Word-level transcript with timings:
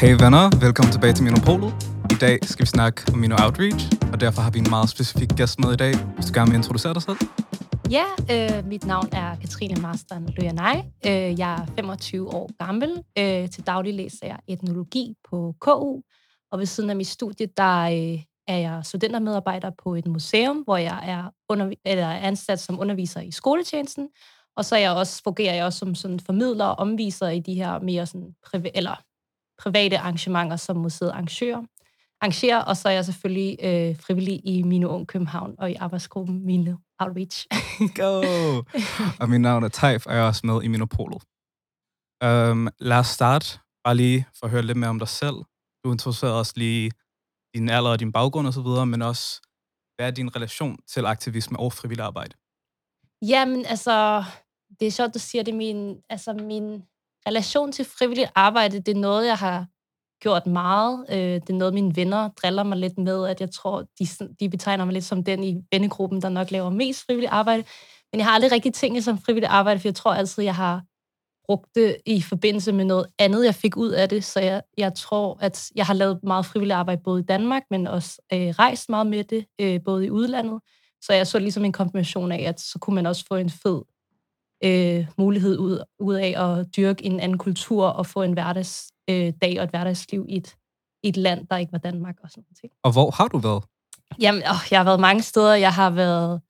Hey 0.00 0.12
venner, 0.12 0.60
velkommen 0.60 0.92
tilbage 0.92 1.12
til 1.12 1.24
Minopolet. 1.24 1.72
I 2.10 2.14
dag 2.20 2.38
skal 2.42 2.62
vi 2.62 2.66
snakke 2.66 3.12
om 3.12 3.18
Mino 3.18 3.36
Outreach, 3.44 3.92
og 4.12 4.20
derfor 4.20 4.42
har 4.42 4.50
vi 4.50 4.58
en 4.58 4.70
meget 4.70 4.88
specifik 4.88 5.28
gæst 5.36 5.58
med 5.58 5.72
i 5.72 5.76
dag. 5.76 5.94
Hvis 6.14 6.26
du 6.26 6.32
gerne 6.34 6.50
vil 6.50 6.56
introducere 6.56 6.94
dig 6.94 7.02
selv. 7.02 7.16
Ja, 7.90 8.04
øh, 8.32 8.66
mit 8.66 8.86
navn 8.86 9.08
er 9.12 9.36
Katrine 9.36 9.80
Marstern 9.80 10.28
Løjanaj. 10.36 10.76
Øh, 11.06 11.38
jeg 11.40 11.54
er 11.54 11.66
25 11.76 12.34
år 12.34 12.50
gammel. 12.64 12.90
Øh, 13.18 13.50
til 13.50 13.66
daglig 13.66 13.94
læser 13.94 14.26
jeg 14.26 14.38
etnologi 14.48 15.14
på 15.30 15.54
KU, 15.60 16.00
og 16.52 16.58
ved 16.58 16.66
siden 16.66 16.90
af 16.90 16.96
mit 16.96 17.06
studie, 17.06 17.46
der 17.56 17.80
øh, 17.82 18.18
er 18.48 18.58
jeg 18.58 18.80
studentermedarbejder 18.82 19.70
på 19.82 19.94
et 19.94 20.06
museum, 20.06 20.56
hvor 20.56 20.76
jeg 20.76 21.00
er 21.06 21.30
under, 21.48 21.72
eller 21.84 22.08
ansat 22.08 22.60
som 22.60 22.80
underviser 22.80 23.20
i 23.20 23.30
skoletjenesten, 23.30 24.08
og 24.56 24.64
så 24.64 24.74
er 24.74 24.80
jeg 24.80 24.92
også, 24.92 25.22
fungerer 25.24 25.54
jeg 25.54 25.64
også 25.64 25.78
som 25.78 25.94
sådan 25.94 26.20
formidler 26.20 26.64
og 26.64 26.78
omviser 26.78 27.28
i 27.28 27.40
de 27.40 27.54
her 27.54 27.78
mere 27.78 28.06
sådan 28.06 28.34
priva- 28.46 28.70
eller 28.74 29.07
private 29.58 29.98
arrangementer, 29.98 30.56
som 30.56 30.76
museet 30.76 31.10
arrangerer. 31.10 31.62
arrangerer 32.20 32.62
og 32.62 32.76
så 32.76 32.88
er 32.88 32.92
jeg 32.92 33.04
selvfølgelig 33.04 33.56
øh, 33.62 34.00
frivillig 34.00 34.40
i 34.44 34.62
Mine 34.62 34.88
Ung 34.88 35.06
København 35.06 35.54
og 35.58 35.70
i 35.70 35.74
arbejdsgruppen 35.74 36.46
Mine 36.46 36.78
Outreach. 36.98 37.46
Go! 38.00 38.22
og 39.20 39.28
mit 39.28 39.40
navn 39.40 39.64
er 39.64 39.68
Taif, 39.68 40.06
og 40.06 40.14
jeg 40.14 40.22
er 40.22 40.26
også 40.26 40.46
med 40.46 40.62
i 40.62 40.68
Minopolet. 40.68 41.22
Um, 42.24 42.68
lad 42.78 42.98
os 42.98 43.06
starte 43.06 43.58
bare 43.84 43.94
lige 43.94 44.26
for 44.38 44.46
at 44.46 44.50
høre 44.50 44.62
lidt 44.62 44.78
mere 44.78 44.90
om 44.90 44.98
dig 44.98 45.08
selv. 45.08 45.36
Du 45.84 45.92
introducerede 45.92 46.38
også 46.38 46.52
lige 46.56 46.90
din 47.54 47.68
alder 47.68 47.90
og 47.90 48.00
din 48.00 48.12
baggrund 48.12 48.46
og 48.46 48.52
så 48.52 48.62
videre, 48.62 48.86
men 48.86 49.02
også, 49.02 49.40
hvad 49.96 50.06
er 50.06 50.10
din 50.10 50.36
relation 50.36 50.78
til 50.86 51.06
aktivisme 51.06 51.58
og 51.58 51.72
frivillig 51.72 52.04
arbejde? 52.04 52.34
Jamen, 53.22 53.66
altså, 53.66 54.24
det 54.80 54.86
er 54.86 54.90
sjovt, 54.90 55.14
du 55.14 55.18
siger 55.18 55.42
det. 55.42 55.54
Min, 55.54 56.02
altså, 56.10 56.32
min 56.32 56.82
relation 57.26 57.72
til 57.72 57.84
frivilligt 57.84 58.30
arbejde, 58.34 58.80
det 58.80 58.96
er 58.96 59.00
noget, 59.00 59.26
jeg 59.26 59.36
har 59.36 59.66
gjort 60.22 60.46
meget. 60.46 61.06
Øh, 61.10 61.16
det 61.18 61.50
er 61.50 61.54
noget, 61.54 61.74
mine 61.74 61.96
venner 61.96 62.28
driller 62.28 62.62
mig 62.62 62.78
lidt 62.78 62.98
med, 62.98 63.26
at 63.26 63.40
jeg 63.40 63.50
tror, 63.50 63.84
de, 63.98 64.06
de 64.40 64.48
betegner 64.48 64.84
mig 64.84 64.92
lidt 64.92 65.04
som 65.04 65.24
den 65.24 65.44
i 65.44 65.56
vennegruppen, 65.72 66.22
der 66.22 66.28
nok 66.28 66.50
laver 66.50 66.70
mest 66.70 67.06
frivilligt 67.06 67.32
arbejde. 67.32 67.64
Men 68.12 68.18
jeg 68.18 68.26
har 68.26 68.32
aldrig 68.32 68.52
rigtig 68.52 68.74
tænkt 68.74 69.04
som 69.04 69.18
frivilligt 69.18 69.50
arbejde, 69.50 69.80
for 69.80 69.88
jeg 69.88 69.94
tror 69.94 70.14
altid, 70.14 70.44
jeg 70.44 70.54
har 70.54 70.82
brugt 71.46 71.74
det 71.74 71.96
i 72.06 72.22
forbindelse 72.22 72.72
med 72.72 72.84
noget 72.84 73.06
andet, 73.18 73.44
jeg 73.44 73.54
fik 73.54 73.76
ud 73.76 73.90
af 73.90 74.08
det. 74.08 74.24
Så 74.24 74.40
jeg, 74.40 74.62
jeg 74.78 74.94
tror, 74.94 75.38
at 75.40 75.70
jeg 75.74 75.86
har 75.86 75.94
lavet 75.94 76.20
meget 76.22 76.46
frivilligt 76.46 76.76
arbejde 76.76 77.02
både 77.04 77.20
i 77.20 77.24
Danmark, 77.24 77.62
men 77.70 77.86
også 77.86 78.22
øh, 78.32 78.48
rejst 78.48 78.88
meget 78.88 79.06
med 79.06 79.24
det, 79.24 79.46
øh, 79.60 79.80
både 79.84 80.06
i 80.06 80.10
udlandet. 80.10 80.60
Så 81.02 81.12
jeg 81.12 81.26
så 81.26 81.38
ligesom 81.38 81.64
en 81.64 81.72
kombination 81.72 82.32
af, 82.32 82.42
at 82.48 82.60
så 82.60 82.78
kunne 82.78 82.94
man 82.94 83.06
også 83.06 83.24
få 83.28 83.36
en 83.36 83.50
fed 83.50 83.82
øh, 84.64 85.06
mulighed 85.18 85.58
ud, 85.58 85.84
ud 85.98 86.14
af 86.14 86.34
at 86.44 86.76
dyrke 86.76 87.04
en 87.04 87.20
anden 87.20 87.38
kultur 87.38 87.86
og 87.86 88.06
få 88.06 88.22
en 88.22 88.32
hverdagsdag 88.32 89.56
øh, 89.56 89.58
og 89.58 89.64
et 89.64 89.70
hverdagsliv 89.70 90.26
i 90.28 90.36
et, 90.36 90.56
i 91.02 91.08
et 91.08 91.16
land, 91.16 91.46
der 91.46 91.56
ikke 91.56 91.72
var 91.72 91.78
Danmark 91.78 92.16
og 92.22 92.30
sådan 92.30 92.44
noget. 92.62 92.72
Og 92.82 92.92
hvor 92.92 93.10
har 93.10 93.28
du 93.28 93.38
været? 93.38 93.64
Jamen, 94.20 94.42
åh, 94.42 94.62
jeg 94.70 94.78
har 94.78 94.84
været 94.84 95.00
mange 95.00 95.22
steder. 95.22 95.54
Jeg 95.54 95.74
har 95.74 95.90
været, 95.90 96.40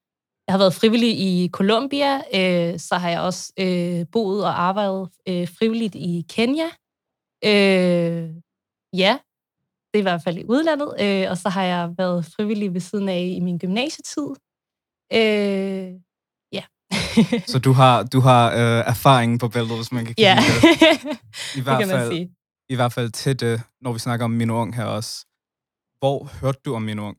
jeg 0.47 0.53
har 0.53 0.59
været 0.59 0.75
frivillig 0.75 1.21
i 1.21 1.49
Colombia, 1.53 2.17
øh, 2.17 2.79
så 2.79 2.95
har 2.95 3.11
jeg 3.11 3.21
også 3.21 3.53
øh, 3.59 4.07
boet 4.13 4.45
og 4.45 4.61
arbejdet 4.61 5.09
øh, 5.29 5.49
frivilligt 5.49 5.95
i 5.95 6.25
Kenya. 6.29 6.69
Øh, 7.45 8.31
ja, 8.93 9.19
det 9.89 9.95
er 9.95 9.99
i 9.99 10.09
hvert 10.11 10.23
fald 10.23 10.39
i 10.39 10.45
udlandet. 10.49 10.95
Øh, 11.01 11.31
og 11.31 11.37
så 11.39 11.49
har 11.49 11.65
jeg 11.65 11.95
været 11.99 12.25
frivillig 12.25 12.75
ved 12.75 12.81
siden 12.81 13.09
af 13.09 13.33
i 13.37 13.41
min 13.41 13.59
gymnasietid. 13.59 14.29
Øh, 15.13 16.01
så 17.53 17.59
du 17.59 17.73
har, 17.73 18.03
du 18.03 18.21
har 18.21 18.51
øh, 18.53 18.85
erfaring 18.87 19.41
på 19.41 19.49
bæltet, 19.49 19.77
hvis 19.77 19.93
man 19.93 20.05
kan 20.05 20.15
kalde 20.15 20.31
ja. 20.31 20.37
det. 20.37 21.19
I 21.57 21.61
hvert 21.65 21.81
det 21.81 21.91
fald, 21.91 22.13
sige. 22.13 22.31
I 22.69 22.75
hvert 22.75 22.93
fald 22.93 23.11
til 23.11 23.41
det, 23.41 23.63
når 23.81 23.93
vi 23.93 23.99
snakker 23.99 24.25
om 24.25 24.31
Mino 24.31 24.55
Ung 24.55 24.77
her 24.77 24.85
også. 24.85 25.27
Hvor 25.99 26.31
hørte 26.41 26.61
du 26.65 26.75
om 26.75 26.83
Mino 26.83 27.03
Ung? 27.03 27.17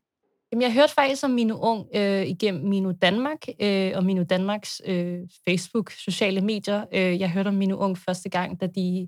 Jamen, 0.51 0.61
jeg 0.61 0.73
hørte 0.73 0.93
faktisk 0.93 1.23
om 1.23 1.31
Mino 1.31 1.57
Ung 1.61 1.87
øh, 1.95 2.27
igennem 2.27 2.69
Mino 2.69 2.91
Danmark 2.91 3.47
øh, 3.61 3.91
og 3.95 4.05
Mino 4.05 4.23
Danmarks 4.23 4.81
øh, 4.85 5.19
Facebook, 5.47 5.91
sociale 5.91 6.41
medier. 6.41 6.85
Øh, 6.93 7.19
jeg 7.19 7.31
hørte 7.31 7.47
om 7.47 7.53
Mino 7.53 7.77
Ung 7.77 7.97
første 7.97 8.29
gang, 8.29 8.61
da 8.61 8.67
de 8.67 9.07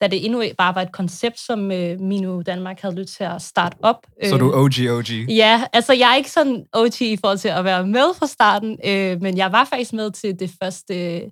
da 0.00 0.06
det 0.06 0.24
endnu 0.24 0.42
bare 0.58 0.74
var 0.74 0.82
et 0.82 0.92
koncept, 0.92 1.40
som 1.40 1.72
øh, 1.72 2.00
Mino 2.00 2.42
Danmark 2.42 2.80
havde 2.80 2.94
lyst 2.94 3.16
til 3.16 3.24
at 3.24 3.42
starte 3.42 3.76
op. 3.82 4.06
Så 4.24 4.36
du 4.36 4.50
er 4.50 4.56
OG 4.56 4.98
OG? 4.98 5.10
Ja, 5.28 5.64
altså 5.72 5.92
jeg 5.92 6.12
er 6.12 6.16
ikke 6.16 6.30
sådan 6.30 6.64
OG 6.72 7.02
i 7.02 7.16
forhold 7.16 7.38
til 7.38 7.48
at 7.48 7.64
være 7.64 7.86
med 7.86 8.14
fra 8.18 8.26
starten, 8.26 8.78
øh, 8.84 9.22
men 9.22 9.36
jeg 9.36 9.52
var 9.52 9.64
faktisk 9.64 9.92
med 9.92 10.10
til 10.10 10.38
det 10.38 10.50
første 10.62 11.22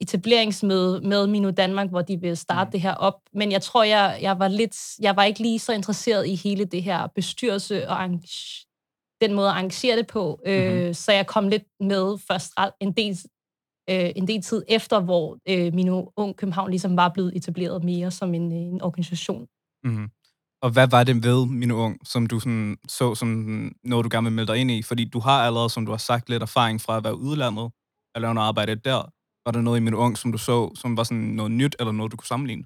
etableringsmøde 0.00 1.00
med 1.00 1.26
Mino 1.26 1.50
Danmark, 1.50 1.90
hvor 1.90 2.02
de 2.02 2.20
ville 2.20 2.36
starte 2.36 2.68
mm. 2.68 2.72
det 2.72 2.80
her 2.80 2.94
op. 2.94 3.14
Men 3.34 3.52
jeg 3.52 3.62
tror, 3.62 3.82
jeg, 3.82 4.18
jeg 4.22 4.38
var 4.38 4.48
lidt, 4.48 4.76
jeg 5.00 5.16
var 5.16 5.24
ikke 5.24 5.40
lige 5.40 5.58
så 5.58 5.72
interesseret 5.72 6.26
i 6.26 6.34
hele 6.34 6.64
det 6.64 6.82
her 6.82 7.06
bestyrelse 7.14 7.88
og 7.88 8.08
den 9.20 9.32
måde 9.32 9.48
at 9.48 9.54
arrangere 9.54 9.96
det 9.96 10.06
på. 10.06 10.40
Mm-hmm. 10.46 10.94
så 10.94 11.12
jeg 11.12 11.26
kom 11.26 11.48
lidt 11.48 11.64
med 11.80 12.18
først 12.28 12.52
en 12.80 12.92
del 12.92 13.18
øh, 13.90 14.10
en 14.16 14.28
del 14.28 14.42
tid 14.42 14.62
efter, 14.68 15.00
hvor 15.00 15.38
øh, 15.48 15.74
Mino 15.74 16.06
Ung 16.16 16.36
København 16.36 16.70
ligesom 16.70 16.96
var 16.96 17.08
blevet 17.08 17.36
etableret 17.36 17.84
mere 17.84 18.10
som 18.10 18.34
en, 18.34 18.52
en 18.52 18.82
organisation. 18.82 19.46
Mm-hmm. 19.84 20.08
Og 20.62 20.70
hvad 20.70 20.88
var 20.88 21.04
det 21.04 21.24
ved 21.24 21.46
Mino 21.46 21.76
Ung, 21.76 22.06
som 22.06 22.26
du 22.26 22.40
sådan, 22.40 22.76
så 22.88 23.14
som 23.14 23.28
noget, 23.84 24.04
du 24.04 24.08
gerne 24.12 24.24
vil 24.24 24.32
melde 24.32 24.52
dig 24.52 24.60
ind 24.60 24.70
i? 24.70 24.82
Fordi 24.82 25.04
du 25.04 25.20
har 25.20 25.46
allerede, 25.46 25.70
som 25.70 25.86
du 25.86 25.92
har 25.92 25.98
sagt, 25.98 26.28
lidt 26.28 26.42
erfaring 26.42 26.80
fra 26.80 26.96
at 26.96 27.04
være 27.04 27.16
udlandet, 27.16 27.70
eller 28.14 28.26
lave 28.26 28.34
noget 28.34 28.48
arbejde 28.48 28.74
der. 28.74 29.02
Var 29.46 29.52
der 29.52 29.60
noget 29.60 29.78
i 29.80 29.82
Mino 29.82 29.96
Ung, 29.96 30.18
som 30.18 30.32
du 30.32 30.38
så, 30.38 30.74
som 30.74 30.96
var 30.96 31.02
sådan 31.02 31.22
noget 31.22 31.52
nyt, 31.52 31.76
eller 31.78 31.92
noget, 31.92 32.12
du 32.12 32.16
kunne 32.16 32.26
sammenligne? 32.26 32.64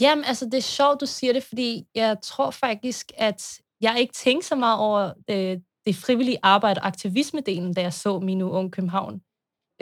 Jamen, 0.00 0.24
altså, 0.24 0.44
det 0.44 0.54
er 0.54 0.62
sjovt, 0.62 1.00
du 1.00 1.06
siger 1.06 1.32
det, 1.32 1.42
fordi 1.42 1.84
jeg 1.94 2.16
tror 2.22 2.50
faktisk, 2.50 3.12
at 3.16 3.60
jeg 3.80 3.96
ikke 4.00 4.12
tænkte 4.12 4.48
så 4.48 4.56
meget 4.56 4.78
over 4.78 5.12
det, 5.28 5.52
øh, 5.52 5.60
det 5.86 5.96
frivillige 5.96 6.38
arbejde 6.42 6.80
og 6.80 6.86
aktivisme-delen, 6.86 7.72
da 7.72 7.80
jeg 7.80 7.92
så 7.92 8.20
Mino 8.20 8.50
Ung 8.50 8.72
København. 8.72 9.20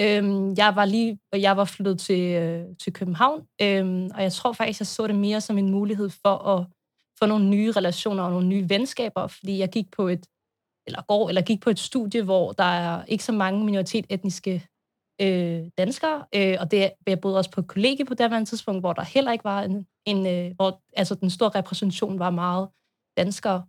Øhm, 0.00 0.54
jeg 0.56 0.76
var 0.76 0.84
lige, 0.84 1.18
jeg 1.32 1.56
var 1.56 1.64
flyttet 1.64 2.00
til, 2.00 2.20
øh, 2.20 2.64
til 2.82 2.92
København, 2.92 3.46
øhm, 3.62 4.10
og 4.14 4.22
jeg 4.22 4.32
tror 4.32 4.52
faktisk, 4.52 4.80
jeg 4.80 4.86
så 4.86 5.06
det 5.06 5.16
mere 5.16 5.40
som 5.40 5.58
en 5.58 5.70
mulighed 5.70 6.10
for 6.10 6.36
at 6.36 6.66
få 7.18 7.26
nogle 7.26 7.48
nye 7.48 7.72
relationer 7.72 8.22
og 8.22 8.30
nogle 8.30 8.48
nye 8.48 8.68
venskaber, 8.68 9.26
fordi 9.26 9.58
jeg 9.58 9.68
gik 9.68 9.90
på 9.96 10.08
et, 10.08 10.26
eller 10.86 11.02
går, 11.08 11.28
eller 11.28 11.42
gik 11.42 11.60
på 11.60 11.70
et 11.70 11.78
studie, 11.78 12.22
hvor 12.22 12.52
der 12.52 12.64
er 12.64 13.04
ikke 13.04 13.24
så 13.24 13.32
mange 13.32 13.64
minoritet-etniske 13.64 14.66
øh, 15.20 15.62
danskere, 15.78 16.24
øh, 16.34 16.56
og 16.60 16.70
det, 16.70 16.90
jeg 17.06 17.20
boede 17.20 17.38
også 17.38 17.50
på 17.50 17.60
et 17.60 17.68
kollegie 17.68 18.04
på 18.04 18.14
det 18.14 18.48
tidspunkt, 18.48 18.82
hvor 18.82 18.92
der 18.92 19.02
heller 19.02 19.32
ikke 19.32 19.44
var 19.44 19.62
en, 19.62 19.86
en 20.06 20.26
øh, 20.26 20.56
hvor 20.56 20.80
altså 20.96 21.14
den 21.14 21.30
store 21.30 21.50
repræsentation 21.54 22.18
var 22.18 22.30
meget 22.30 22.68
danskere. 23.16 23.66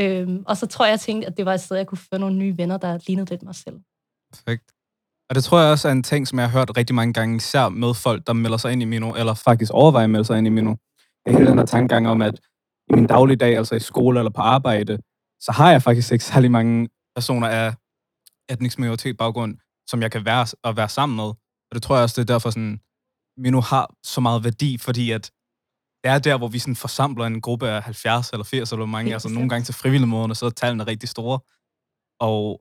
Øhm, 0.00 0.44
og 0.46 0.56
så 0.56 0.66
tror 0.66 0.84
jeg, 0.84 0.90
jeg 0.90 1.00
tænkte, 1.00 1.26
at 1.26 1.36
det 1.36 1.46
var 1.46 1.54
et 1.54 1.60
sted, 1.60 1.76
jeg 1.76 1.86
kunne 1.86 1.98
få 1.98 2.18
nogle 2.18 2.36
nye 2.36 2.58
venner, 2.58 2.76
der 2.76 2.98
lignede 3.06 3.30
lidt 3.30 3.42
mig 3.42 3.54
selv. 3.54 3.80
Perfekt. 4.32 4.77
Og 5.28 5.34
det 5.34 5.44
tror 5.44 5.60
jeg 5.60 5.70
også 5.70 5.88
er 5.88 5.92
en 5.92 6.02
ting, 6.02 6.28
som 6.28 6.38
jeg 6.38 6.50
har 6.50 6.58
hørt 6.58 6.76
rigtig 6.76 6.94
mange 6.94 7.12
gange, 7.12 7.36
især 7.36 7.68
med 7.68 7.94
folk, 7.94 8.26
der 8.26 8.32
melder 8.32 8.56
sig 8.56 8.72
ind 8.72 8.82
i 8.82 8.84
Mino, 8.84 9.14
eller 9.14 9.34
faktisk 9.34 9.72
overvejer 9.72 10.04
at 10.04 10.10
melde 10.10 10.24
sig 10.24 10.38
ind 10.38 10.46
i 10.46 10.50
Mino. 10.50 10.74
Jeg 11.26 11.34
hele 11.34 11.46
den 11.46 11.58
her 11.58 11.66
tankegang 11.66 12.08
om, 12.08 12.22
at 12.22 12.40
i 12.90 12.94
min 12.94 13.06
dagligdag, 13.06 13.56
altså 13.56 13.74
i 13.74 13.80
skole 13.80 14.20
eller 14.20 14.30
på 14.30 14.40
arbejde, 14.40 14.98
så 15.40 15.52
har 15.52 15.70
jeg 15.70 15.82
faktisk 15.82 16.12
ikke 16.12 16.24
særlig 16.24 16.50
mange 16.50 16.88
personer 17.16 17.48
af 17.48 17.74
etnisk 18.50 18.78
minoritet 18.78 19.16
baggrund, 19.16 19.56
som 19.90 20.02
jeg 20.02 20.10
kan 20.12 20.24
være 20.24 20.46
og 20.62 20.76
være 20.76 20.88
sammen 20.88 21.16
med. 21.16 21.24
Og 21.68 21.74
det 21.74 21.82
tror 21.82 21.94
jeg 21.96 22.02
også, 22.02 22.20
det 22.20 22.30
er 22.30 22.34
derfor, 22.34 22.50
sådan, 22.50 22.80
Mino 23.36 23.60
har 23.60 23.94
så 24.02 24.20
meget 24.20 24.44
værdi, 24.44 24.78
fordi 24.78 25.10
at 25.10 25.30
det 26.04 26.10
er 26.10 26.18
der, 26.18 26.38
hvor 26.38 26.48
vi 26.48 26.58
sådan 26.58 26.76
forsamler 26.76 27.26
en 27.26 27.40
gruppe 27.40 27.68
af 27.68 27.82
70 27.82 28.30
eller 28.30 28.44
80 28.44 28.72
eller 28.72 28.86
mange, 28.86 29.12
altså 29.12 29.28
nogle 29.28 29.48
gange 29.48 29.64
til 29.64 29.74
frivillige 29.74 30.34
så 30.34 30.46
er 30.46 30.50
tallene 30.50 30.84
rigtig 30.86 31.08
store. 31.08 31.38
Og 32.20 32.60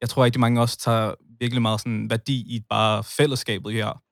jeg 0.00 0.08
tror 0.08 0.24
rigtig 0.24 0.40
mange 0.40 0.60
også 0.60 0.78
tager 0.78 1.14
virkelig 1.40 1.62
meget 1.62 1.80
sådan 1.80 2.10
værdi 2.10 2.56
i 2.56 2.60
bare 2.70 3.04
fællesskabet 3.04 3.72
her. 3.72 4.02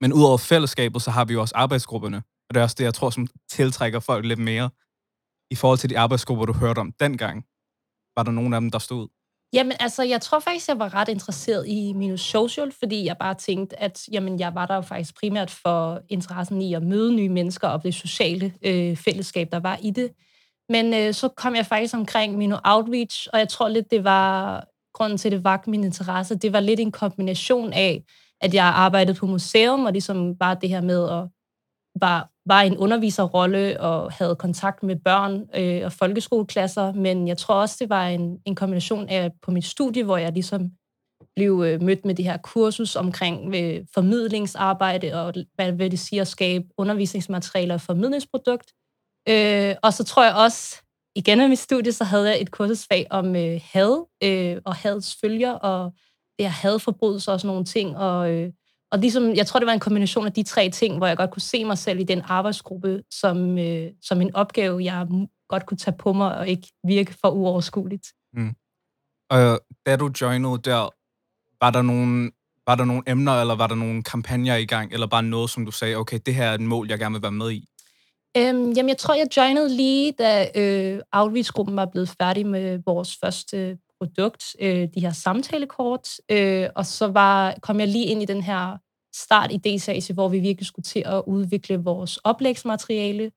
Men 0.00 0.12
udover 0.12 0.38
fællesskabet, 0.38 1.02
så 1.02 1.10
har 1.10 1.24
vi 1.24 1.32
jo 1.32 1.40
også 1.40 1.54
arbejdsgrupperne. 1.56 2.16
Og 2.16 2.54
det 2.54 2.60
er 2.60 2.62
også 2.64 2.76
det, 2.78 2.84
jeg 2.84 2.94
tror, 2.94 3.10
som 3.10 3.26
tiltrækker 3.50 4.00
folk 4.00 4.24
lidt 4.26 4.38
mere. 4.38 4.70
I 5.50 5.54
forhold 5.54 5.78
til 5.78 5.90
de 5.90 5.98
arbejdsgrupper, 5.98 6.44
du 6.44 6.52
hørte 6.52 6.78
om 6.78 6.92
dengang, 7.00 7.44
var 8.16 8.22
der 8.22 8.30
nogen 8.30 8.54
af 8.54 8.60
dem, 8.60 8.70
der 8.70 8.78
stod? 8.78 9.08
Jamen, 9.52 9.72
altså, 9.80 10.02
jeg 10.02 10.20
tror 10.20 10.38
faktisk, 10.40 10.68
jeg 10.68 10.78
var 10.78 10.94
ret 10.94 11.08
interesseret 11.08 11.68
i 11.68 11.92
Minus 11.92 12.20
Social, 12.20 12.72
fordi 12.78 13.04
jeg 13.04 13.16
bare 13.16 13.34
tænkte, 13.34 13.80
at 13.80 14.08
jamen, 14.12 14.40
jeg 14.40 14.54
var 14.54 14.66
der 14.66 14.74
jo 14.74 14.80
faktisk 14.80 15.16
primært 15.16 15.50
for 15.50 16.02
interessen 16.08 16.62
i 16.62 16.74
at 16.74 16.82
møde 16.82 17.12
nye 17.12 17.28
mennesker 17.28 17.68
og 17.68 17.82
det 17.82 17.94
sociale 17.94 18.54
øh, 18.62 18.96
fællesskab, 18.96 19.48
der 19.52 19.60
var 19.60 19.78
i 19.82 19.90
det. 19.90 20.10
Men 20.68 20.94
øh, 20.94 21.14
så 21.14 21.28
kom 21.28 21.54
jeg 21.54 21.66
faktisk 21.66 21.94
omkring 21.94 22.36
min 22.36 22.54
Outreach, 22.64 23.28
og 23.32 23.38
jeg 23.38 23.48
tror 23.48 23.68
lidt, 23.68 23.90
det 23.90 24.04
var 24.04 24.64
grunden 25.00 25.18
til, 25.18 25.28
at 25.28 25.32
det 25.32 25.44
vagt 25.44 25.66
min 25.66 25.84
interesse, 25.84 26.34
det 26.34 26.52
var 26.52 26.60
lidt 26.60 26.80
en 26.80 26.92
kombination 26.92 27.72
af, 27.72 28.04
at 28.40 28.54
jeg 28.54 28.64
arbejdede 28.64 29.18
på 29.18 29.26
museum, 29.26 29.84
og 29.84 29.92
ligesom 29.92 30.36
bare 30.36 30.56
det 30.60 30.68
her 30.68 30.80
med 30.80 31.10
at 31.10 31.28
var, 32.00 32.30
var 32.46 32.60
en 32.60 32.76
underviserrolle 32.76 33.80
og 33.80 34.12
havde 34.12 34.36
kontakt 34.36 34.82
med 34.82 34.96
børn 34.96 35.48
øh, 35.54 35.84
og 35.84 35.92
folkeskoleklasser, 35.92 36.92
men 36.92 37.28
jeg 37.28 37.38
tror 37.38 37.54
også, 37.54 37.76
det 37.80 37.88
var 37.88 38.08
en, 38.08 38.38
en 38.46 38.54
kombination 38.54 39.08
af 39.08 39.30
på 39.42 39.50
mit 39.50 39.64
studie, 39.64 40.04
hvor 40.04 40.16
jeg 40.16 40.32
ligesom 40.32 40.70
blev 41.36 41.62
øh, 41.66 41.82
mødt 41.82 42.04
med 42.04 42.14
det 42.14 42.24
her 42.24 42.36
kursus 42.36 42.96
omkring 42.96 43.54
øh, 43.56 43.86
formidlingsarbejde 43.94 45.12
og 45.14 45.34
hvad 45.54 45.72
vil 45.72 45.90
det 45.90 45.98
sige 45.98 46.20
at 46.20 46.28
skabe 46.28 46.64
undervisningsmaterialer 46.78 47.74
og 47.74 47.80
formidlingsprodukt. 47.80 48.72
Øh, 49.28 49.74
og 49.82 49.92
så 49.92 50.04
tror 50.04 50.24
jeg 50.24 50.34
også, 50.34 50.82
igen 51.20 51.40
af 51.40 51.48
mit 51.48 51.58
studie, 51.58 51.92
så 51.92 52.04
havde 52.04 52.28
jeg 52.28 52.40
et 52.40 52.50
kursusfag 52.50 53.06
om 53.10 53.36
øh, 53.36 53.60
had 53.72 54.06
øh, 54.22 54.56
og 54.64 54.74
hadets 54.74 55.16
følger, 55.20 55.52
og 55.52 55.92
det 56.38 56.46
her 56.46 56.48
hadforbrydelser 56.48 57.32
og 57.32 57.40
sådan 57.40 57.48
nogle 57.48 57.64
ting. 57.64 57.96
Og, 57.96 58.30
øh, 58.32 58.52
og 58.92 58.98
ligesom, 58.98 59.34
jeg 59.34 59.46
tror, 59.46 59.60
det 59.60 59.66
var 59.66 59.72
en 59.72 59.80
kombination 59.80 60.26
af 60.26 60.32
de 60.32 60.42
tre 60.42 60.70
ting, 60.70 60.96
hvor 60.96 61.06
jeg 61.06 61.16
godt 61.16 61.30
kunne 61.30 61.42
se 61.42 61.64
mig 61.64 61.78
selv 61.78 62.00
i 62.00 62.04
den 62.04 62.22
arbejdsgruppe 62.24 63.02
som, 63.10 63.58
øh, 63.58 63.90
som 64.02 64.20
en 64.20 64.34
opgave, 64.34 64.84
jeg 64.84 65.06
godt 65.48 65.66
kunne 65.66 65.78
tage 65.78 65.96
på 65.96 66.12
mig 66.12 66.38
og 66.38 66.48
ikke 66.48 66.68
virke 66.84 67.14
for 67.20 67.30
uoverskueligt. 67.30 68.06
Mm. 68.32 68.54
Og 69.30 69.60
da 69.86 69.96
du 69.96 70.10
joinede 70.20 70.58
der, 70.58 70.88
var 71.64 71.70
der 71.70 71.82
nogle 71.82 72.30
var 72.66 72.74
der 72.74 72.84
nogle 72.84 73.02
emner, 73.06 73.40
eller 73.40 73.54
var 73.54 73.66
der 73.66 73.74
nogle 73.74 74.02
kampagner 74.02 74.56
i 74.56 74.64
gang, 74.64 74.92
eller 74.92 75.06
bare 75.06 75.22
noget, 75.22 75.50
som 75.50 75.64
du 75.64 75.72
sagde, 75.72 75.96
okay, 75.96 76.18
det 76.26 76.34
her 76.34 76.44
er 76.44 76.54
et 76.54 76.60
mål, 76.60 76.88
jeg 76.88 76.98
gerne 76.98 77.12
vil 77.12 77.22
være 77.22 77.32
med 77.32 77.50
i? 77.50 77.69
Øhm, 78.36 78.72
jamen, 78.72 78.88
jeg 78.88 78.98
tror, 78.98 79.14
jeg 79.14 79.36
joinede 79.36 79.76
lige, 79.76 80.12
da 80.12 80.48
øh, 80.54 81.00
Outreach-gruppen 81.12 81.76
var 81.76 81.86
blevet 81.86 82.08
færdig 82.20 82.46
med 82.46 82.78
vores 82.86 83.16
første 83.16 83.78
produkt, 84.00 84.44
øh, 84.60 84.88
de 84.94 85.00
her 85.00 85.12
samtalekort, 85.12 86.08
øh, 86.30 86.68
og 86.76 86.86
så 86.86 87.06
var, 87.06 87.54
kom 87.62 87.80
jeg 87.80 87.88
lige 87.88 88.06
ind 88.06 88.22
i 88.22 88.26
den 88.26 88.42
her 88.42 88.76
start 89.14 89.52
idésage, 89.52 90.12
hvor 90.14 90.28
vi 90.28 90.38
virkelig 90.38 90.66
skulle 90.66 90.84
til 90.84 91.02
at 91.06 91.22
udvikle 91.26 91.76
vores 91.76 92.16
oplægsmateriale, 92.16 93.30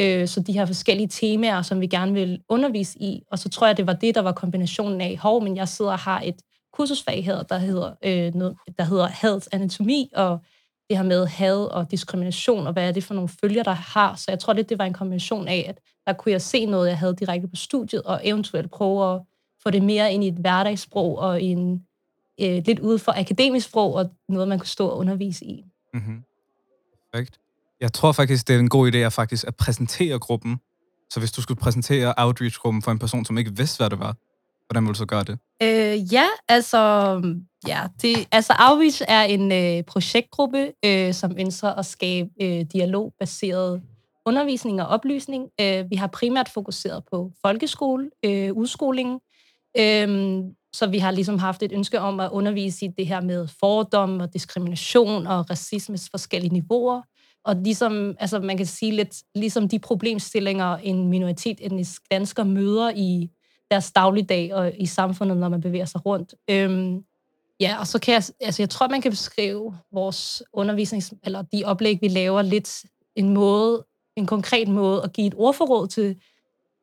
øh, 0.00 0.28
så 0.28 0.40
de 0.40 0.52
her 0.52 0.66
forskellige 0.66 1.08
temaer, 1.08 1.62
som 1.62 1.80
vi 1.80 1.86
gerne 1.86 2.12
vil 2.12 2.40
undervise 2.48 2.98
i, 2.98 3.22
og 3.32 3.38
så 3.38 3.48
tror 3.48 3.66
jeg, 3.66 3.76
det 3.76 3.86
var 3.86 3.92
det, 3.92 4.14
der 4.14 4.20
var 4.20 4.32
kombinationen 4.32 5.00
af, 5.00 5.16
hov, 5.16 5.42
men 5.42 5.56
jeg 5.56 5.68
sidder 5.68 5.90
og 5.92 5.98
har 5.98 6.20
et 6.24 6.36
kursusfag 6.72 7.24
her, 7.24 7.42
der 7.42 7.58
hedder, 7.58 7.92
øh, 8.04 8.34
noget, 8.34 8.56
der 8.78 8.84
hedder 8.84 9.08
Health 9.22 9.46
anatomi, 9.52 10.10
og 10.14 10.38
det 10.90 10.98
her 10.98 11.04
med 11.04 11.26
had 11.26 11.56
og 11.56 11.90
diskrimination, 11.90 12.66
og 12.66 12.72
hvad 12.72 12.88
er 12.88 12.92
det 12.92 13.04
for 13.04 13.14
nogle 13.14 13.28
følger, 13.28 13.62
der 13.62 13.72
har. 13.72 14.14
Så 14.14 14.24
jeg 14.28 14.38
tror 14.38 14.52
lidt, 14.52 14.68
det 14.68 14.78
var 14.78 14.84
en 14.84 14.92
kombination 14.92 15.48
af, 15.48 15.64
at 15.68 15.80
der 16.06 16.12
kunne 16.12 16.32
jeg 16.32 16.42
se 16.42 16.66
noget, 16.66 16.88
jeg 16.88 16.98
havde 16.98 17.16
direkte 17.16 17.48
på 17.48 17.56
studiet, 17.56 18.02
og 18.02 18.20
eventuelt 18.24 18.70
prøve 18.70 19.14
at 19.14 19.20
få 19.62 19.70
det 19.70 19.82
mere 19.82 20.12
ind 20.12 20.24
i 20.24 20.28
et 20.28 20.34
hverdagssprog, 20.34 21.18
og 21.18 21.40
i 21.40 21.44
en, 21.46 21.86
øh, 22.40 22.62
lidt 22.66 22.78
ude 22.78 22.98
for 22.98 23.12
akademisk 23.16 23.68
sprog, 23.68 23.94
og 23.94 24.10
noget, 24.28 24.48
man 24.48 24.58
kunne 24.58 24.66
stå 24.66 24.86
og 24.88 24.98
undervise 24.98 25.44
i. 25.44 25.64
Mm-hmm. 25.94 26.22
Perfekt. 27.12 27.40
Jeg 27.80 27.92
tror 27.92 28.12
faktisk, 28.12 28.48
det 28.48 28.54
er 28.54 28.58
en 28.58 28.68
god 28.68 28.92
idé 28.92 28.96
at 28.96 29.12
faktisk 29.12 29.46
at 29.46 29.56
præsentere 29.56 30.18
gruppen. 30.18 30.60
Så 31.10 31.20
hvis 31.20 31.32
du 31.32 31.42
skulle 31.42 31.60
præsentere 31.60 32.14
Outreach-gruppen 32.16 32.82
for 32.82 32.90
en 32.90 32.98
person, 32.98 33.24
som 33.24 33.38
ikke 33.38 33.56
vidste, 33.56 33.78
hvad 33.78 33.90
det 33.90 33.98
var, 33.98 34.14
Hvordan 34.70 34.84
ville 34.84 34.94
du 34.94 34.98
så 34.98 35.06
gøre 35.06 35.24
det? 35.24 35.38
Øh, 35.62 36.12
ja, 36.12 36.26
altså, 36.48 36.78
ja, 37.68 37.80
det, 38.02 38.28
altså 38.32 38.52
Outreach 38.58 39.02
er 39.08 39.22
en 39.22 39.52
øh, 39.52 39.84
projektgruppe, 39.84 40.72
øh, 40.84 41.14
som 41.14 41.36
ønsker 41.38 41.68
at 41.68 41.86
skabe 41.86 42.30
øh, 42.42 42.64
dialogbaseret 42.72 43.82
undervisning 44.26 44.82
og 44.82 44.88
oplysning. 44.88 45.48
Øh, 45.60 45.90
vi 45.90 45.96
har 45.96 46.06
primært 46.06 46.48
fokuseret 46.48 47.04
på 47.12 47.30
folkeskole, 47.46 48.10
øh, 48.24 48.52
udskoling, 48.52 49.20
øh, 49.78 50.38
så 50.72 50.86
vi 50.86 50.98
har 50.98 51.10
ligesom 51.10 51.38
haft 51.38 51.62
et 51.62 51.72
ønske 51.72 52.00
om 52.00 52.20
at 52.20 52.30
undervise 52.30 52.86
i 52.86 52.88
det 52.98 53.06
her 53.06 53.20
med 53.20 53.48
fordom 53.60 54.20
og 54.20 54.32
diskrimination 54.32 55.26
og 55.26 55.50
racismes 55.50 56.08
forskellige 56.10 56.52
niveauer. 56.52 57.02
Og 57.44 57.56
ligesom, 57.56 58.14
altså 58.18 58.40
man 58.40 58.56
kan 58.56 58.66
sige 58.66 58.92
lidt, 58.92 59.22
ligesom 59.34 59.68
de 59.68 59.78
problemstillinger, 59.78 60.76
en 60.76 61.08
minoritet 61.08 61.58
etnisk 61.60 62.02
dansker 62.10 62.44
møder 62.44 62.92
i 62.96 63.28
deres 63.70 63.92
dagligdag 63.92 64.54
og 64.54 64.72
i 64.78 64.86
samfundet, 64.86 65.36
når 65.36 65.48
man 65.48 65.60
bevæger 65.60 65.84
sig 65.84 66.06
rundt. 66.06 66.34
Øhm, 66.50 67.04
ja, 67.60 67.76
og 67.80 67.86
så 67.86 67.98
kan 67.98 68.14
jeg, 68.14 68.22
altså 68.40 68.62
jeg 68.62 68.70
tror, 68.70 68.88
man 68.88 69.00
kan 69.00 69.10
beskrive 69.10 69.74
vores 69.92 70.42
undervisning, 70.52 71.02
eller 71.22 71.42
de 71.42 71.62
oplæg, 71.64 71.98
vi 72.00 72.08
laver, 72.08 72.42
lidt 72.42 72.84
en 73.16 73.28
måde, 73.28 73.86
en 74.16 74.26
konkret 74.26 74.68
måde 74.68 75.02
at 75.02 75.12
give 75.12 75.26
et 75.26 75.34
ordforråd 75.36 75.88
til 75.88 76.16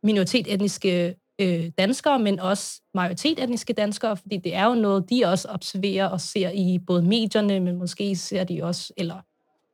minoritet-etniske 0.04 1.16
øh, 1.42 1.72
danskere, 1.78 2.20
men 2.20 2.40
også 2.40 2.82
majoritet-etniske 2.94 3.74
danskere, 3.74 4.18
fordi 4.18 4.38
det 4.38 4.56
er 4.56 4.66
jo 4.66 4.76
noget, 4.76 5.10
de 5.10 5.26
også 5.26 5.48
observerer 5.48 6.08
og 6.08 6.22
ser 6.22 6.50
i 6.50 6.80
både 6.88 7.02
medierne, 7.02 7.60
men 7.60 7.76
måske 7.76 8.16
ser 8.16 8.44
de 8.44 8.64
også, 8.64 8.94
eller 8.98 9.16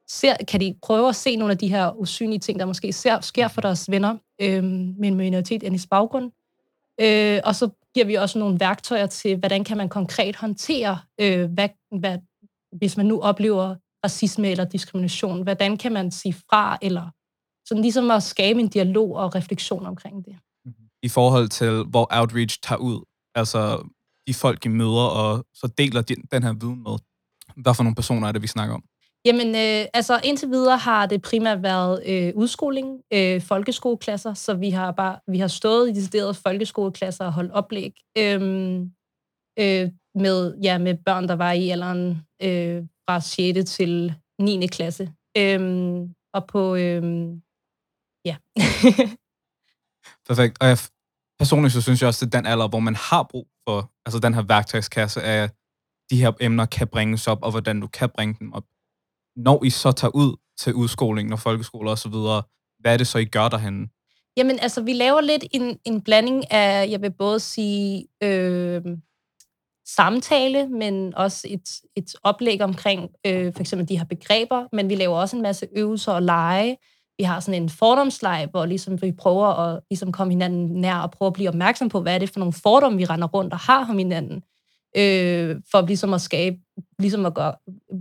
ser, 0.07 0.35
kan 0.47 0.59
de 0.59 0.75
prøve 0.81 1.09
at 1.09 1.15
se 1.15 1.35
nogle 1.35 1.51
af 1.51 1.57
de 1.57 1.67
her 1.67 1.91
usynlige 1.91 2.39
ting, 2.39 2.59
der 2.59 2.65
måske 2.65 2.93
ser, 2.93 3.21
sker 3.21 3.47
for 3.47 3.61
deres 3.61 3.91
venner 3.91 4.17
øh, 4.41 4.63
med 4.63 5.07
en 5.07 5.15
minoritet-etnisk 5.15 5.89
baggrund. 5.89 6.31
Øh, 7.01 7.39
og 7.43 7.55
så 7.55 7.69
giver 7.93 8.05
vi 8.05 8.13
også 8.13 8.39
nogle 8.39 8.59
værktøjer 8.59 9.05
til, 9.07 9.37
hvordan 9.37 9.63
kan 9.63 9.77
man 9.77 9.89
konkret 9.89 10.35
håndtere, 10.35 10.99
øh, 11.21 11.51
hvad, 11.51 11.69
hvad, 11.99 12.17
hvis 12.77 12.97
man 12.97 13.05
nu 13.05 13.21
oplever 13.21 13.75
racisme 14.05 14.49
eller 14.49 14.65
diskrimination, 14.65 15.43
hvordan 15.43 15.77
kan 15.77 15.91
man 15.91 16.11
sige 16.11 16.33
fra, 16.33 16.77
eller 16.81 17.09
sådan 17.67 17.81
ligesom 17.81 18.11
at 18.11 18.23
skabe 18.23 18.59
en 18.59 18.67
dialog 18.67 19.15
og 19.15 19.35
refleksion 19.35 19.85
omkring 19.85 20.25
det. 20.25 20.35
Mm-hmm. 20.65 20.85
I 21.03 21.09
forhold 21.09 21.49
til, 21.49 21.83
hvor 21.83 22.07
Outreach 22.11 22.59
tager 22.63 22.79
ud, 22.79 23.05
altså 23.35 23.89
de 24.27 24.33
folk, 24.33 24.65
I 24.65 24.69
møder, 24.69 25.07
og 25.21 25.45
så 25.53 25.67
deler 25.77 26.01
de, 26.01 26.15
den 26.31 26.43
her 26.43 26.53
viden 26.53 26.83
med, 26.83 26.97
hvad 27.55 27.73
for 27.73 27.83
nogle 27.83 27.95
personer 27.95 28.27
er 28.27 28.31
det, 28.31 28.41
vi 28.41 28.47
snakker 28.47 28.75
om? 28.75 28.83
Jamen, 29.25 29.47
øh, 29.47 29.87
altså 29.93 30.19
indtil 30.23 30.49
videre 30.49 30.77
har 30.77 31.05
det 31.05 31.21
primært 31.21 31.63
været 31.63 32.03
øh, 32.05 32.33
udskoling, 32.35 33.01
øh, 33.13 33.41
folkeskoleklasser, 33.41 34.33
så 34.33 34.53
vi 34.53 34.69
har 34.69 34.91
bare 34.91 35.19
vi 35.27 35.39
har 35.39 35.47
stået 35.47 35.89
i 35.89 35.93
deciderede 35.93 36.33
folkeskoleklasser 36.33 37.25
og 37.25 37.33
holdt 37.33 37.51
oplæg 37.51 37.93
øh, 38.17 38.41
øh, 39.59 39.89
med, 40.15 40.57
ja, 40.63 40.77
med 40.77 40.97
børn, 41.05 41.27
der 41.27 41.35
var 41.35 41.51
i 41.51 41.69
alderen 41.69 42.21
øh, 42.41 42.83
fra 43.09 43.19
6. 43.19 43.71
til 43.71 44.15
9. 44.39 44.67
klasse. 44.67 45.13
Øh, 45.37 45.61
og 46.33 46.47
på, 46.47 46.75
øh, 46.75 47.03
ja. 48.25 48.35
Perfekt. 50.27 50.57
Og 50.61 50.67
jeg, 50.67 50.77
personligt 51.39 51.73
så 51.73 51.81
synes 51.81 52.01
jeg 52.01 52.07
også, 52.07 52.25
at 52.25 52.33
den 52.33 52.45
alder, 52.45 52.67
hvor 52.67 52.79
man 52.79 52.95
har 52.95 53.23
brug 53.23 53.47
for 53.67 53.91
altså 54.05 54.19
den 54.19 54.33
her 54.33 54.41
værktøjskasse 54.41 55.21
af, 55.21 55.49
de 56.09 56.21
her 56.21 56.31
emner 56.39 56.65
kan 56.65 56.87
bringes 56.87 57.27
op, 57.27 57.43
og 57.43 57.51
hvordan 57.51 57.79
du 57.79 57.87
kan 57.87 58.09
bringe 58.09 58.35
dem 58.39 58.53
op 58.53 58.63
når 59.35 59.63
I 59.63 59.69
så 59.69 59.91
tager 59.91 60.15
ud 60.15 60.35
til 60.59 60.73
udskolingen 60.73 61.33
og 61.33 61.39
folkeskoler 61.39 61.91
og 61.91 61.97
så 61.97 62.09
videre, 62.09 62.43
hvad 62.79 62.93
er 62.93 62.97
det 62.97 63.07
så, 63.07 63.17
I 63.17 63.25
gør 63.25 63.49
derhen? 63.49 63.89
Jamen, 64.37 64.59
altså, 64.59 64.81
vi 64.81 64.93
laver 64.93 65.21
lidt 65.21 65.45
en, 65.51 65.77
en 65.85 66.01
blanding 66.01 66.51
af, 66.51 66.89
jeg 66.89 67.01
vil 67.01 67.11
både 67.11 67.39
sige, 67.39 68.07
øh, 68.23 68.81
samtale, 69.87 70.67
men 70.67 71.15
også 71.15 71.47
et, 71.49 71.69
et 71.95 72.15
oplæg 72.23 72.61
omkring 72.61 73.09
øh, 73.25 73.53
for 73.53 73.61
eksempel 73.61 73.89
de 73.89 73.97
her 73.97 74.05
begreber, 74.05 74.67
men 74.75 74.89
vi 74.89 74.95
laver 74.95 75.17
også 75.17 75.35
en 75.35 75.41
masse 75.41 75.67
øvelser 75.75 76.11
og 76.11 76.23
lege. 76.23 76.77
Vi 77.17 77.23
har 77.23 77.39
sådan 77.39 77.61
en 77.61 77.69
fordomsleg, 77.69 78.47
hvor 78.51 78.65
ligesom 78.65 79.01
vi 79.01 79.11
prøver 79.11 79.47
at 79.47 79.79
ligesom 79.89 80.11
komme 80.11 80.33
hinanden 80.33 80.81
nær 80.81 80.95
og 80.95 81.11
prøve 81.11 81.27
at 81.27 81.33
blive 81.33 81.49
opmærksom 81.49 81.89
på, 81.89 82.01
hvad 82.01 82.15
er 82.15 82.19
det 82.19 82.29
for 82.29 82.39
nogle 82.39 82.53
fordomme, 82.53 82.97
vi 82.97 83.05
render 83.05 83.27
rundt 83.27 83.53
og 83.53 83.59
har 83.59 83.89
om 83.89 83.97
hinanden 83.97 84.43
øh, 84.97 85.55
for 85.71 85.81
ligesom 85.81 86.13
at 86.13 86.21
skabe, 86.21 86.57
ligesom 86.99 87.25
at 87.25 87.33
gøre, 87.33 87.53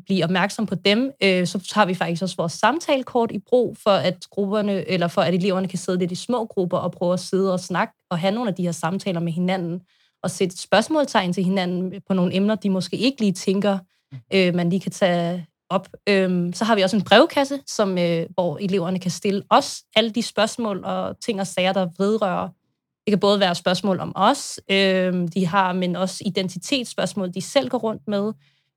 blive 0.04 0.25
opmærksom 0.25 0.66
på 0.66 0.75
dem, 0.75 1.12
øh, 1.23 1.47
så 1.47 1.73
har 1.75 1.87
vi 1.87 1.94
faktisk 1.94 2.23
også 2.23 2.37
vores 2.37 2.52
samtalekort 2.52 3.30
i 3.32 3.38
brug, 3.38 3.76
for 3.82 3.90
at 3.90 4.26
grupperne, 4.30 4.88
eller 4.88 5.09
for 5.09 5.23
at 5.23 5.35
eleverne 5.35 5.68
kan 5.68 5.78
sidde 5.78 5.99
lidt 5.99 6.12
i 6.12 6.14
små 6.14 6.44
grupper 6.47 6.78
og 6.78 6.92
prøve 6.92 7.12
at 7.12 7.21
sidde 7.21 7.52
og 7.52 7.61
snakke 7.61 7.94
og 8.11 8.18
have 8.18 8.35
nogle 8.35 8.50
af 8.50 8.54
de 8.54 8.62
her 8.62 8.73
samtaler 8.73 9.21
med 9.21 9.32
hinanden, 9.32 9.80
og 10.23 10.30
sætte 10.30 10.59
spørgsmålstegn 10.59 11.32
til 11.32 11.44
hinanden 11.44 11.92
på 12.09 12.14
nogle 12.14 12.35
emner, 12.35 12.54
de 12.54 12.71
måske 12.71 12.97
ikke 12.97 13.21
lige 13.21 13.32
tænker, 13.32 13.78
øh, 14.35 14.54
man 14.54 14.71
lige 14.71 14.80
kan 14.80 14.92
tage 14.92 15.47
op. 15.71 15.88
Øhm, 16.09 16.52
så 16.52 16.64
har 16.64 16.75
vi 16.75 16.82
også 16.82 16.97
en 16.97 17.04
brevkasse, 17.04 17.61
som, 17.66 17.99
øh, 17.99 18.26
hvor 18.35 18.59
eleverne 18.61 18.99
kan 18.99 19.11
stille 19.11 19.42
os 19.50 19.82
alle 19.97 20.11
de 20.11 20.23
spørgsmål 20.23 20.85
og 20.85 21.21
ting 21.21 21.40
og 21.40 21.47
sager, 21.47 21.73
der 21.73 21.88
vedrører 21.99 22.49
det 23.06 23.12
kan 23.12 23.21
både 23.21 23.40
være 23.40 23.54
spørgsmål 23.54 24.00
om 24.00 24.12
os, 24.14 24.61
øh, 24.71 25.28
de 25.35 25.47
har, 25.47 25.73
men 25.73 25.97
også 25.97 26.23
identitetsspørgsmål, 26.26 27.35
de 27.35 27.40
selv 27.40 27.68
går 27.68 27.78
rundt 27.78 28.02
med. 28.09 28.32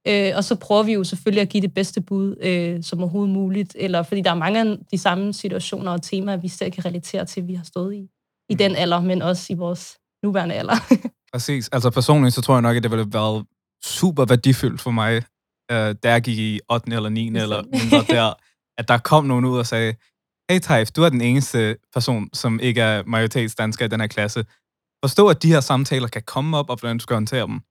Øh, 0.07 0.31
og 0.35 0.43
så 0.43 0.55
prøver 0.55 0.83
vi 0.83 0.93
jo 0.93 1.03
selvfølgelig 1.03 1.41
at 1.41 1.49
give 1.49 1.61
det 1.61 1.73
bedste 1.73 2.01
bud 2.01 2.35
øh, 2.41 2.83
som 2.83 2.99
overhovedet 2.99 3.33
muligt, 3.33 3.75
eller 3.79 4.03
fordi 4.03 4.21
der 4.21 4.31
er 4.31 4.35
mange 4.35 4.61
af 4.61 4.77
de 4.91 4.97
samme 4.97 5.33
situationer 5.33 5.91
og 5.91 6.01
temaer, 6.01 6.37
vi 6.37 6.47
selv 6.47 6.71
kan 6.71 6.85
relatere 6.85 7.25
til, 7.25 7.47
vi 7.47 7.53
har 7.53 7.63
stået 7.63 7.95
i, 7.95 8.09
i 8.49 8.53
mm. 8.53 8.57
den 8.57 8.75
alder, 8.75 9.01
men 9.01 9.21
også 9.21 9.53
i 9.53 9.55
vores 9.55 9.97
nuværende 10.23 10.55
alder. 10.55 10.75
Præcis. 11.33 11.67
Altså 11.67 11.89
personligt, 11.89 12.35
så 12.35 12.41
tror 12.41 12.55
jeg 12.55 12.61
nok, 12.61 12.75
at 12.75 12.83
det 12.83 12.91
ville 12.91 13.03
have 13.03 13.13
været 13.13 13.45
super 13.83 14.25
værdifuldt 14.25 14.81
for 14.81 14.91
mig, 14.91 15.15
øh, 15.71 15.95
da 16.03 16.11
jeg 16.11 16.21
gik 16.21 16.37
i 16.37 16.59
8. 16.71 16.95
eller 16.95 17.09
9. 17.09 17.27
eller 17.27 17.63
mindre 17.63 18.15
der, 18.15 18.33
at 18.79 18.87
der 18.87 18.97
kom 18.97 19.25
nogen 19.25 19.45
ud 19.45 19.57
og 19.57 19.65
sagde, 19.65 19.95
hey 20.51 20.59
Taif, 20.59 20.91
du 20.91 21.03
er 21.03 21.09
den 21.09 21.21
eneste 21.21 21.77
person, 21.93 22.29
som 22.33 22.59
ikke 22.59 22.81
er 22.81 23.03
majoritetsdansker 23.05 23.85
i 23.85 23.87
den 23.87 23.99
her 23.99 24.07
klasse. 24.07 24.45
Forstå, 25.03 25.27
at 25.27 25.43
de 25.43 25.47
her 25.47 25.59
samtaler 25.59 26.07
kan 26.07 26.21
komme 26.25 26.57
op, 26.57 26.69
og 26.69 26.79
hvordan 26.79 26.97
du 26.97 27.01
skal 27.01 27.13
håndtere 27.13 27.47
dem. 27.47 27.61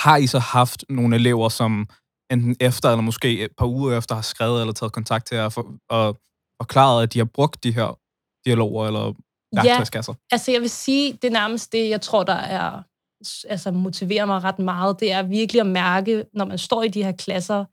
Har 0.00 0.16
I 0.16 0.26
så 0.26 0.38
haft 0.38 0.84
nogle 0.88 1.16
elever, 1.16 1.48
som 1.48 1.88
enten 2.30 2.56
efter, 2.60 2.88
eller 2.88 3.02
måske 3.02 3.44
et 3.44 3.50
par 3.58 3.66
uger 3.66 3.98
efter, 3.98 4.14
har 4.14 4.22
skrevet 4.22 4.60
eller 4.60 4.72
taget 4.72 4.92
kontakt 4.92 5.26
til 5.26 5.36
jer 5.36 5.48
for, 5.48 5.74
og 5.90 6.16
forklaret, 6.60 7.02
at 7.02 7.12
de 7.12 7.18
har 7.18 7.24
brugt 7.24 7.64
de 7.64 7.74
her 7.74 7.98
dialoger 8.44 8.86
eller 8.86 9.12
værktøjskasser? 9.54 10.12
Ja, 10.12 10.34
altså 10.34 10.52
jeg 10.52 10.60
vil 10.60 10.70
sige, 10.70 11.12
det 11.12 11.24
er 11.24 11.32
nærmest 11.32 11.72
det, 11.72 11.88
jeg 11.88 12.00
tror, 12.00 12.22
der 12.22 12.34
er 12.34 12.82
altså 13.48 13.70
motiverer 13.70 14.24
mig 14.24 14.44
ret 14.44 14.58
meget, 14.58 15.00
det 15.00 15.12
er 15.12 15.22
virkelig 15.22 15.60
at 15.60 15.66
mærke, 15.66 16.24
når 16.34 16.44
man 16.44 16.58
står 16.58 16.82
i 16.82 16.88
de 16.88 17.04
her 17.04 17.12
klasser, 17.12 17.64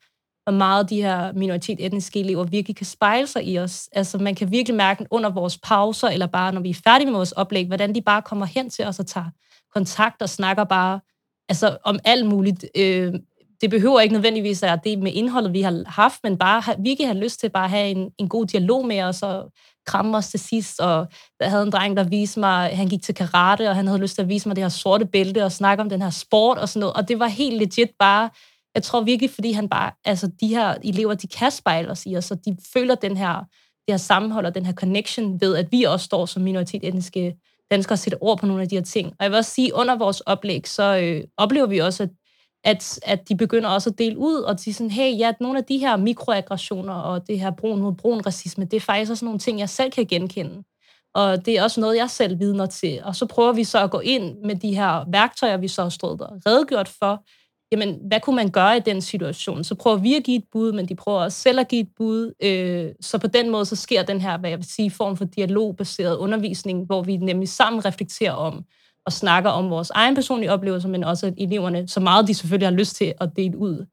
hvor 0.44 0.58
meget 0.58 0.90
de 0.90 1.02
her 1.02 1.32
minoritet 1.34 1.86
etniske 1.86 2.20
elever 2.20 2.44
virkelig 2.44 2.76
kan 2.76 2.86
spejle 2.86 3.28
sig 3.28 3.48
i 3.48 3.60
os. 3.60 3.90
Altså 3.92 4.18
man 4.18 4.36
kan 4.36 4.52
virkelig 4.52 4.76
mærke 4.76 5.06
under 5.12 5.30
vores 5.30 5.58
pauser, 5.58 6.08
eller 6.08 6.28
bare 6.28 6.52
når 6.52 6.62
vi 6.62 6.70
er 6.70 6.82
færdige 6.84 7.06
med 7.06 7.14
vores 7.14 7.32
oplæg, 7.32 7.68
hvordan 7.68 7.96
de 7.96 8.02
bare 8.02 8.22
kommer 8.22 8.46
hen 8.46 8.70
til 8.70 8.86
os 8.86 9.00
og 9.00 9.08
tager 9.08 9.30
kontakt 9.74 10.22
og 10.22 10.30
snakker 10.30 10.64
bare 10.64 11.00
altså, 11.50 11.78
om 11.84 12.00
alt 12.06 12.26
muligt. 12.26 12.66
Øh, 12.78 13.14
det 13.62 13.70
behøver 13.70 14.00
ikke 14.00 14.14
nødvendigvis 14.14 14.64
at 14.64 14.80
det 14.84 15.00
med 15.00 15.12
indholdet, 15.14 15.54
vi 15.54 15.62
har 15.62 15.84
haft, 15.86 16.20
men 16.24 16.38
bare 16.38 16.76
vi 16.80 16.96
kan 16.96 17.06
have 17.08 17.18
lyst 17.18 17.40
til 17.40 17.50
bare 17.50 17.64
at 17.64 17.70
have 17.70 17.90
en, 17.90 18.10
en 18.18 18.30
god 18.30 18.46
dialog 18.46 18.86
med 18.86 19.02
os 19.02 19.24
og 19.24 19.52
kramme 19.86 20.18
os 20.18 20.30
til 20.30 20.40
sidst. 20.40 20.80
Og 20.80 21.08
der 21.40 21.50
havde 21.50 21.64
en 21.64 21.72
dreng, 21.72 21.98
der 21.98 22.04
viste 22.04 22.40
mig, 22.40 22.78
han 22.78 22.88
gik 22.88 23.02
til 23.04 23.16
karate, 23.16 23.70
og 23.70 23.76
han 23.76 23.88
havde 23.88 24.00
lyst 24.00 24.16
til 24.16 24.22
at 24.22 24.30
vise 24.30 24.50
mig 24.50 24.56
det 24.56 24.64
her 24.64 24.70
sorte 24.70 25.06
bælte 25.06 25.44
og 25.44 25.52
snakke 25.52 25.82
om 25.82 25.90
den 25.90 26.02
her 26.02 26.10
sport 26.10 26.58
og 26.58 26.70
sådan 26.70 26.80
noget. 26.80 26.96
Og 26.96 27.08
det 27.08 27.20
var 27.20 27.28
helt 27.28 27.58
legit 27.58 27.90
bare, 28.00 28.30
jeg 28.76 28.84
tror 28.84 29.02
virkelig, 29.02 29.30
fordi 29.30 29.52
han 29.52 29.70
bare, 29.70 29.92
altså 30.06 30.32
de 30.42 30.48
her 30.48 30.76
elever, 30.84 31.14
de 31.14 31.28
kan 31.28 31.52
spejle 31.52 31.90
os 31.90 32.06
i 32.06 32.16
os, 32.18 32.32
og 32.32 32.46
de 32.46 32.58
føler 32.74 32.96
den 32.96 33.18
her, 33.18 33.36
det 33.88 33.94
her 33.94 33.98
sammenhold 33.98 34.46
og 34.46 34.56
den 34.56 34.66
her 34.66 34.74
connection 34.74 35.42
ved, 35.42 35.56
at 35.56 35.72
vi 35.72 35.84
også 35.84 36.04
står 36.04 36.26
som 36.26 36.42
minoritet 36.42 36.88
etniske 36.88 37.36
danskere 37.72 37.98
sætte 37.98 38.18
ord 38.22 38.40
på 38.40 38.46
nogle 38.46 38.62
af 38.62 38.70
de 38.70 38.76
her 38.76 38.84
ting. 38.84 39.08
Og 39.08 39.24
jeg 39.24 39.32
vil 39.32 39.38
også 39.38 39.52
sige, 39.52 39.76
under 39.76 39.96
vores 39.96 40.22
oplæg, 40.22 40.68
så 40.68 40.98
øh, 40.98 41.24
oplever 41.38 41.68
vi 41.68 41.78
også, 41.78 42.04
at 42.04 42.10
at, 42.64 43.00
at 43.04 43.30
de 43.30 43.36
begynder 43.36 43.70
også 43.70 43.90
at 43.90 43.98
dele 43.98 44.18
ud, 44.18 44.36
og 44.36 44.66
de 44.66 44.74
sådan, 44.74 44.92
hey, 44.92 45.20
ja, 45.20 45.34
nogle 45.40 45.60
af 45.60 45.66
de 45.66 45.78
her 45.78 45.98
mikroaggressioner 45.98 46.94
og 46.94 47.28
det 47.28 47.40
her 47.40 47.52
brun 47.52 47.82
mod 47.82 47.94
brun 47.94 48.22
racisme, 48.26 48.66
det 48.66 48.78
er 48.78 48.82
faktisk 48.82 49.12
også 49.12 49.26
nogle 49.26 49.40
ting, 49.40 49.60
jeg 49.60 49.70
selv 49.70 49.92
kan 49.92 50.06
genkende. 50.06 50.64
Og 51.14 51.46
det 51.46 51.58
er 51.58 51.64
også 51.64 51.82
noget, 51.82 51.98
jeg 51.98 52.10
selv 52.10 52.40
vidner 52.40 52.66
til. 52.66 53.02
Og 53.04 53.16
så 53.16 53.26
prøver 53.26 53.54
vi 53.54 53.64
så 53.64 53.84
at 53.84 53.92
gå 53.92 54.00
ind 54.00 54.38
med 54.46 54.56
de 54.56 54.76
her 54.76 55.12
værktøjer, 55.12 55.58
vi 55.58 55.68
så 55.68 55.82
har 55.82 55.90
stået 55.90 56.22
og 56.22 56.42
redegjort 56.46 56.88
for. 57.00 57.24
Jamen, 57.72 58.00
hvad 58.08 58.20
kunne 58.20 58.36
man 58.36 58.50
gøre 58.50 58.78
i 58.78 58.80
den 58.80 59.02
situation? 59.02 59.64
Så 59.64 59.76
prøver 59.76 59.98
vi 59.98 60.16
at 60.16 60.24
give 60.24 60.38
et 60.38 60.44
bud, 60.52 60.72
men 60.72 60.88
de 60.88 60.96
prøver 60.96 61.20
også 61.20 61.40
selv 61.40 61.60
at 61.60 61.68
give 61.68 61.82
et 61.82 61.90
bud. 61.98 62.34
Øh, 62.44 62.92
så 63.02 63.18
på 63.18 63.28
den 63.28 63.50
måde, 63.50 63.66
så 63.66 63.76
sker 63.76 64.04
den 64.04 64.22
her, 64.22 64.38
hvad 64.38 64.50
jeg 64.50 64.60
vil 64.60 64.70
sige, 64.70 64.92
form 64.92 65.18
for 65.18 65.26
dialogbaseret 65.26 66.18
undervisning, 66.18 66.86
hvor 66.86 67.04
vi 67.04 67.18
nemlig 67.18 67.50
sammen 67.50 67.86
reflekterer 67.86 68.32
om, 68.32 68.66
og 69.06 69.14
snakker 69.14 69.50
om 69.50 69.70
vores 69.70 69.90
egen 69.90 70.16
personlige 70.16 70.52
oplevelser, 70.52 70.90
men 70.90 71.04
også 71.04 71.34
eleverne, 71.38 71.88
så 71.88 72.00
meget 72.00 72.28
de 72.28 72.34
selvfølgelig 72.34 72.68
har 72.68 72.76
lyst 72.76 72.96
til 72.96 73.14
at 73.22 73.30
dele 73.36 73.58
ud. 73.58 73.86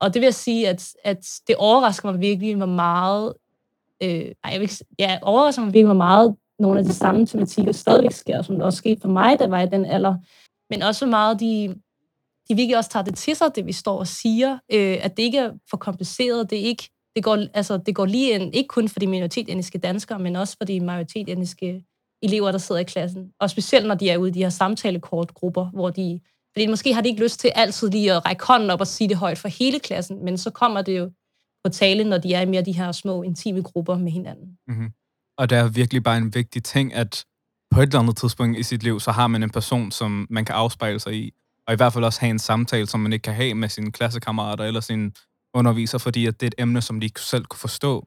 Og 0.00 0.14
det 0.14 0.20
vil 0.20 0.26
jeg 0.26 0.34
sige, 0.34 0.68
at, 0.68 0.94
at 1.04 1.26
det 1.46 1.56
overrasker 1.56 2.12
mig 2.12 2.20
virkelig, 2.20 2.56
hvor 2.56 2.66
meget, 2.66 3.32
øh, 4.02 4.32
ej, 4.44 4.52
jeg 4.52 4.60
vil, 4.60 4.70
ja, 4.98 5.18
overrasker 5.22 5.62
mig 5.62 5.74
virkelig, 5.74 5.86
hvor 5.86 5.94
meget 5.94 6.36
nogle 6.58 6.78
af 6.78 6.84
de 6.84 6.92
samme 6.92 7.26
tematikker 7.26 7.72
stadigvæk 7.72 8.12
sker, 8.12 8.42
som 8.42 8.54
det 8.54 8.64
også 8.64 8.76
skete 8.76 9.00
for 9.00 9.08
mig, 9.08 9.38
der 9.38 9.48
var 9.48 9.60
i 9.60 9.66
den 9.66 9.84
alder. 9.84 10.14
Men 10.70 10.82
også 10.82 11.04
hvor 11.04 11.10
meget 11.10 11.40
de, 11.40 11.74
de 12.50 12.56
virkelig 12.56 12.76
også 12.76 12.90
tager 12.90 13.04
det 13.04 13.14
til 13.14 13.36
sig, 13.36 13.46
det 13.54 13.66
vi 13.66 13.72
står 13.72 13.98
og 13.98 14.06
siger, 14.06 14.58
øh, 14.72 14.98
at 15.00 15.16
det 15.16 15.22
ikke 15.22 15.38
er 15.38 15.52
for 15.70 15.76
kompliceret, 15.76 16.50
det 16.50 16.58
er 16.58 16.62
ikke, 16.62 16.90
det 17.16 17.24
går, 17.24 17.38
altså, 17.54 17.76
det 17.86 17.94
går 17.94 18.06
lige 18.06 18.30
ind, 18.30 18.54
ikke 18.54 18.68
kun 18.68 18.88
for 18.88 19.00
de 19.00 19.06
minoritetsetniske 19.06 19.78
danskere, 19.78 20.18
men 20.18 20.36
også 20.36 20.56
for 20.58 20.64
de 20.64 20.80
majoritetsetniske 20.80 21.84
elever, 22.22 22.50
der 22.50 22.58
sidder 22.58 22.80
i 22.80 22.84
klassen. 22.84 23.30
Og 23.40 23.50
specielt, 23.50 23.86
når 23.86 23.94
de 23.94 24.10
er 24.10 24.16
ude 24.16 24.30
i 24.30 24.32
de 24.32 24.42
her 24.42 24.48
samtalekortgrupper, 24.48 25.70
hvor 25.70 25.90
de... 25.90 26.20
Fordi 26.54 26.66
måske 26.66 26.94
har 26.94 27.00
de 27.00 27.08
ikke 27.08 27.22
lyst 27.22 27.40
til 27.40 27.52
altid 27.54 27.90
lige 27.90 28.12
at 28.12 28.26
række 28.26 28.44
hånden 28.46 28.70
op 28.70 28.80
og 28.80 28.86
sige 28.86 29.08
det 29.08 29.16
højt 29.16 29.38
for 29.38 29.48
hele 29.48 29.80
klassen, 29.80 30.24
men 30.24 30.38
så 30.38 30.50
kommer 30.50 30.82
det 30.82 30.98
jo 30.98 31.10
på 31.64 31.70
tale, 31.70 32.04
når 32.04 32.18
de 32.18 32.34
er 32.34 32.40
i 32.40 32.46
mere 32.46 32.62
de 32.62 32.72
her 32.72 32.92
små, 32.92 33.22
intime 33.22 33.62
grupper 33.62 33.98
med 33.98 34.12
hinanden. 34.12 34.58
Mm-hmm. 34.68 34.90
Og 35.38 35.50
det 35.50 35.58
er 35.58 35.68
virkelig 35.68 36.02
bare 36.02 36.18
en 36.18 36.34
vigtig 36.34 36.64
ting, 36.64 36.94
at 36.94 37.24
på 37.70 37.80
et 37.80 37.86
eller 37.86 38.00
andet 38.00 38.16
tidspunkt 38.16 38.58
i 38.58 38.62
sit 38.62 38.82
liv, 38.82 39.00
så 39.00 39.10
har 39.10 39.26
man 39.26 39.42
en 39.42 39.50
person, 39.50 39.90
som 39.90 40.26
man 40.30 40.44
kan 40.44 40.54
afspejle 40.54 41.00
sig 41.00 41.14
i, 41.14 41.32
og 41.70 41.74
i 41.74 41.76
hvert 41.76 41.92
fald 41.92 42.04
også 42.04 42.20
have 42.20 42.30
en 42.30 42.38
samtale, 42.38 42.86
som 42.86 43.00
man 43.00 43.12
ikke 43.12 43.22
kan 43.22 43.34
have 43.34 43.54
med 43.54 43.68
sine 43.68 43.92
klassekammerater 43.92 44.64
eller 44.64 44.80
sine 44.80 45.12
underviser, 45.54 45.98
fordi 45.98 46.26
at 46.26 46.40
det 46.40 46.46
er 46.46 46.48
et 46.48 46.62
emne, 46.62 46.82
som 46.82 47.00
de 47.00 47.06
ikke 47.06 47.20
selv 47.20 47.44
kunne 47.44 47.58
forstå. 47.58 48.06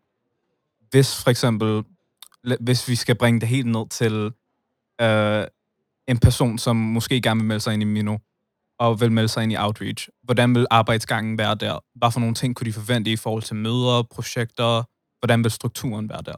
Hvis 0.90 1.24
for 1.24 1.30
eksempel 1.30 1.84
hvis 2.60 2.88
vi 2.88 2.96
skal 2.96 3.16
bringe 3.16 3.40
det 3.40 3.50
helt 3.50 3.68
ned 3.68 3.90
til 3.90 4.32
øh, 5.02 5.48
en 6.08 6.18
person, 6.18 6.58
som 6.58 6.76
måske 6.76 7.22
gerne 7.22 7.40
vil 7.40 7.48
melde 7.48 7.60
sig 7.60 7.74
ind 7.74 7.82
i 7.82 7.86
Mino, 7.86 8.18
og 8.80 9.02
vil 9.02 9.12
melde 9.12 9.30
sig 9.30 9.44
ind 9.44 9.52
i 9.52 9.58
Outreach, 9.58 10.10
hvordan 10.24 10.56
vil 10.56 10.68
arbejdsgangen 10.70 11.38
være 11.38 11.56
der? 11.56 11.80
Hvad 11.96 12.12
for 12.12 12.20
nogle 12.20 12.36
ting 12.36 12.56
kunne 12.56 12.66
de 12.66 12.74
forvente 12.74 13.12
i 13.12 13.16
forhold 13.16 13.44
til 13.44 13.56
møder, 13.56 14.04
projekter? 14.12 14.84
Hvordan 15.20 15.44
vil 15.44 15.52
strukturen 15.52 16.10
være 16.10 16.22
der? 16.26 16.36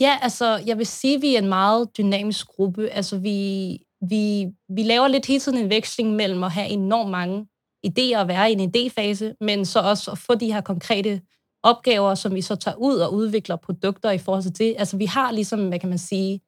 Ja, 0.00 0.18
altså, 0.22 0.62
jeg 0.66 0.78
vil 0.78 0.86
sige, 0.86 1.16
at 1.16 1.22
vi 1.22 1.34
er 1.34 1.38
en 1.38 1.48
meget 1.48 1.88
dynamisk 1.98 2.46
gruppe. 2.46 2.88
Altså, 2.88 3.18
vi, 3.18 3.78
vi, 4.10 4.46
vi 4.68 4.82
laver 4.82 5.08
lidt 5.08 5.26
hele 5.26 5.40
tiden 5.40 5.58
en 5.58 5.70
veksling 5.70 6.16
mellem 6.16 6.44
at 6.44 6.52
have 6.52 6.68
enormt 6.68 7.10
mange 7.10 7.46
idéer 7.86 8.18
og 8.18 8.28
være 8.28 8.50
i 8.50 8.56
en 8.58 8.72
idéfase, 8.76 9.36
men 9.40 9.64
så 9.64 9.80
også 9.80 10.10
at 10.10 10.18
få 10.18 10.34
de 10.34 10.52
her 10.52 10.60
konkrete 10.60 11.20
opgaver, 11.62 12.14
som 12.14 12.34
vi 12.34 12.40
så 12.40 12.56
tager 12.56 12.76
ud 12.76 12.96
og 12.96 13.14
udvikler 13.14 13.56
produkter 13.56 14.10
i 14.10 14.18
forhold 14.18 14.42
til 14.42 14.58
det. 14.58 14.74
Altså 14.78 14.96
vi 14.96 15.04
har 15.04 15.32
ligesom, 15.32 15.68
hvad 15.68 15.78
kan 15.78 15.88
man 15.88 15.98
sige, 15.98 16.40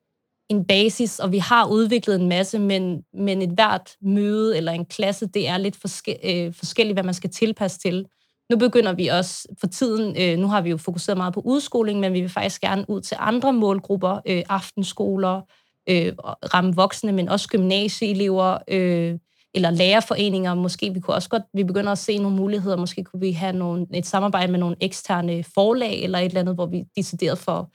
en 0.48 0.64
basis, 0.64 1.18
og 1.18 1.32
vi 1.32 1.38
har 1.38 1.66
udviklet 1.66 2.20
en 2.20 2.28
masse, 2.28 2.58
men, 2.58 3.02
men 3.14 3.42
et 3.42 3.50
hvert 3.50 3.96
møde 4.02 4.56
eller 4.56 4.72
en 4.72 4.86
klasse, 4.86 5.26
det 5.26 5.48
er 5.48 5.58
lidt 5.58 5.76
forske, 5.76 6.46
øh, 6.46 6.54
forskelligt, 6.54 6.96
hvad 6.96 7.04
man 7.04 7.14
skal 7.14 7.30
tilpasse 7.30 7.78
til. 7.78 8.06
Nu 8.50 8.56
begynder 8.56 8.92
vi 8.92 9.06
også 9.06 9.48
for 9.60 9.66
tiden, 9.66 10.16
øh, 10.22 10.38
nu 10.38 10.48
har 10.48 10.60
vi 10.60 10.70
jo 10.70 10.76
fokuseret 10.76 11.16
meget 11.16 11.34
på 11.34 11.40
udskoling, 11.44 12.00
men 12.00 12.12
vi 12.12 12.20
vil 12.20 12.30
faktisk 12.30 12.60
gerne 12.60 12.84
ud 12.88 13.00
til 13.00 13.16
andre 13.20 13.52
målgrupper, 13.52 14.20
øh, 14.26 14.42
aftenskoler, 14.48 15.40
øh, 15.88 16.12
ramme 16.54 16.74
voksne, 16.74 17.12
men 17.12 17.28
også 17.28 17.48
gymnasieelever, 17.48 18.58
øh, 18.68 19.18
eller 19.54 19.70
lærerforeninger. 19.70 20.54
Måske 20.54 20.94
vi 20.94 21.00
kunne 21.00 21.14
også 21.14 21.28
godt, 21.28 21.42
vi 21.54 21.64
begynder 21.64 21.92
at 21.92 21.98
se 21.98 22.18
nogle 22.18 22.36
muligheder. 22.36 22.76
Måske 22.76 23.04
kunne 23.04 23.20
vi 23.20 23.32
have 23.32 23.52
nogle, 23.52 23.86
et 23.94 24.06
samarbejde 24.06 24.52
med 24.52 24.60
nogle 24.60 24.76
eksterne 24.80 25.44
forlag, 25.54 26.02
eller 26.02 26.18
et 26.18 26.24
eller 26.24 26.40
andet, 26.40 26.54
hvor 26.54 26.66
vi 26.66 26.84
decideret 26.96 27.38
for 27.38 27.70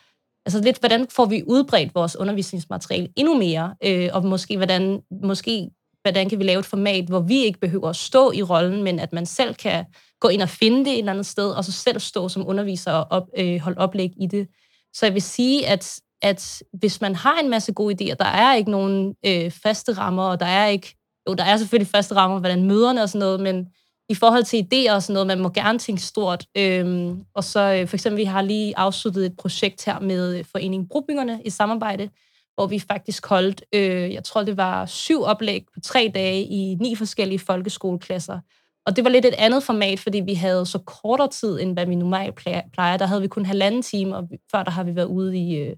Altså 0.46 0.62
lidt, 0.62 0.80
hvordan 0.80 1.08
får 1.10 1.26
vi 1.26 1.44
udbredt 1.48 1.96
vores 1.96 2.16
undervisningsmateriale 2.16 3.10
endnu 3.16 3.38
mere, 3.38 3.76
øh, 3.84 4.10
og 4.14 4.26
måske 4.26 4.58
hvordan, 4.58 5.02
måske 5.24 5.70
hvordan 6.02 6.30
kan 6.30 6.40
vi 6.40 6.44
lave 6.44 6.60
et 6.60 6.66
format, 6.66 7.06
hvor 7.06 7.20
vi 7.20 7.44
ikke 7.44 7.60
behøver 7.60 7.90
at 7.90 7.96
stå 7.96 8.32
i 8.32 8.44
rollen, 8.44 8.84
men 8.84 9.00
at 9.00 9.14
man 9.14 9.26
selv 9.26 9.56
kan 9.56 9.86
gå 10.20 10.28
ind 10.28 10.42
og 10.42 10.50
finde 10.50 10.86
det 10.86 10.94
et 10.94 11.00
eller 11.00 11.12
andet 11.12 11.26
sted, 11.26 11.52
og 11.52 11.66
så 11.66 11.72
selv 11.72 12.00
stå 12.00 12.30
som 12.30 12.48
underviser 12.48 12.92
og 12.92 13.08
op, 13.10 13.28
øh, 13.38 13.60
holde 13.60 13.78
oplæg 13.78 14.12
i 14.22 14.28
det. 14.28 14.48
Så 14.94 15.06
jeg 15.06 15.14
vil 15.14 15.22
sige, 15.22 15.68
at, 15.68 16.00
at 16.22 16.64
hvis 16.74 17.02
man 17.02 17.16
har 17.16 17.40
en 17.40 17.50
masse 17.50 17.74
gode 17.74 17.96
idéer, 17.96 18.16
der 18.16 18.26
er 18.26 18.56
ikke 18.56 18.72
nogen 18.72 19.16
øh, 19.26 19.52
faste 19.52 19.94
rammer, 19.94 20.24
og 20.24 20.40
der 20.40 20.46
er 20.46 20.68
ikke 20.68 20.96
jo, 21.30 21.34
der 21.34 21.44
er 21.44 21.58
selvfølgelig 21.58 21.92
faste 21.92 22.16
rammer, 22.16 22.40
hvordan 22.40 22.64
møderne 22.64 23.04
og 23.04 23.10
sådan 23.10 23.20
noget, 23.20 23.40
men 23.40 23.68
i 24.10 24.16
forhold 24.16 24.44
til 24.44 24.68
idéer 24.74 24.94
og 24.94 25.04
sådan 25.04 25.14
noget, 25.14 25.28
man 25.28 25.40
må 25.40 25.50
gerne 25.50 25.80
tænke 25.80 26.02
stort. 26.02 26.46
Øhm, 26.58 27.24
og 27.34 27.44
så 27.44 27.60
øh, 27.60 27.88
for 27.88 27.96
eksempel, 27.96 28.18
vi 28.18 28.24
har 28.24 28.42
lige 28.42 28.78
afsluttet 28.78 29.26
et 29.26 29.38
projekt 29.38 29.86
her 29.86 30.00
med 30.00 30.38
øh, 30.38 30.46
Foreningen 30.46 30.88
Brobyggerne 30.88 31.42
i 31.46 31.50
samarbejde, 31.50 32.10
hvor 32.56 32.68
vi 32.68 32.80
faktisk 32.80 33.28
holdt, 33.28 33.64
øh, 33.74 34.14
jeg 34.14 34.24
tror 34.24 34.44
det 34.44 34.58
var 34.58 34.86
syv 34.86 35.24
oplæg 35.24 35.66
på 35.74 35.80
tre 35.80 36.12
dage 36.16 36.44
i 36.44 36.76
ni 36.80 36.96
forskellige 36.96 37.40
folkeskoleklasser. 37.40 38.40
Og 38.86 38.96
det 38.96 39.04
var 39.04 39.10
lidt 39.10 39.26
et 39.26 39.36
andet 39.38 39.64
format, 39.64 40.00
fordi 40.00 40.20
vi 40.20 40.34
havde 40.34 40.66
så 40.66 40.80
kortere 40.80 41.30
tid, 41.30 41.60
end 41.60 41.74
hvad 41.74 41.86
vi 41.86 41.96
normalt 41.96 42.36
plejer. 42.74 42.98
Der 42.98 43.06
havde 43.06 43.22
vi 43.22 43.28
kun 43.28 43.46
halvanden 43.46 43.82
time, 43.82 44.16
og 44.16 44.30
før 44.52 44.64
der 44.64 44.72
har 44.72 44.84
vi 44.84 44.96
været 44.96 45.06
ude 45.06 45.38
i 45.38 45.56
øh, 45.56 45.76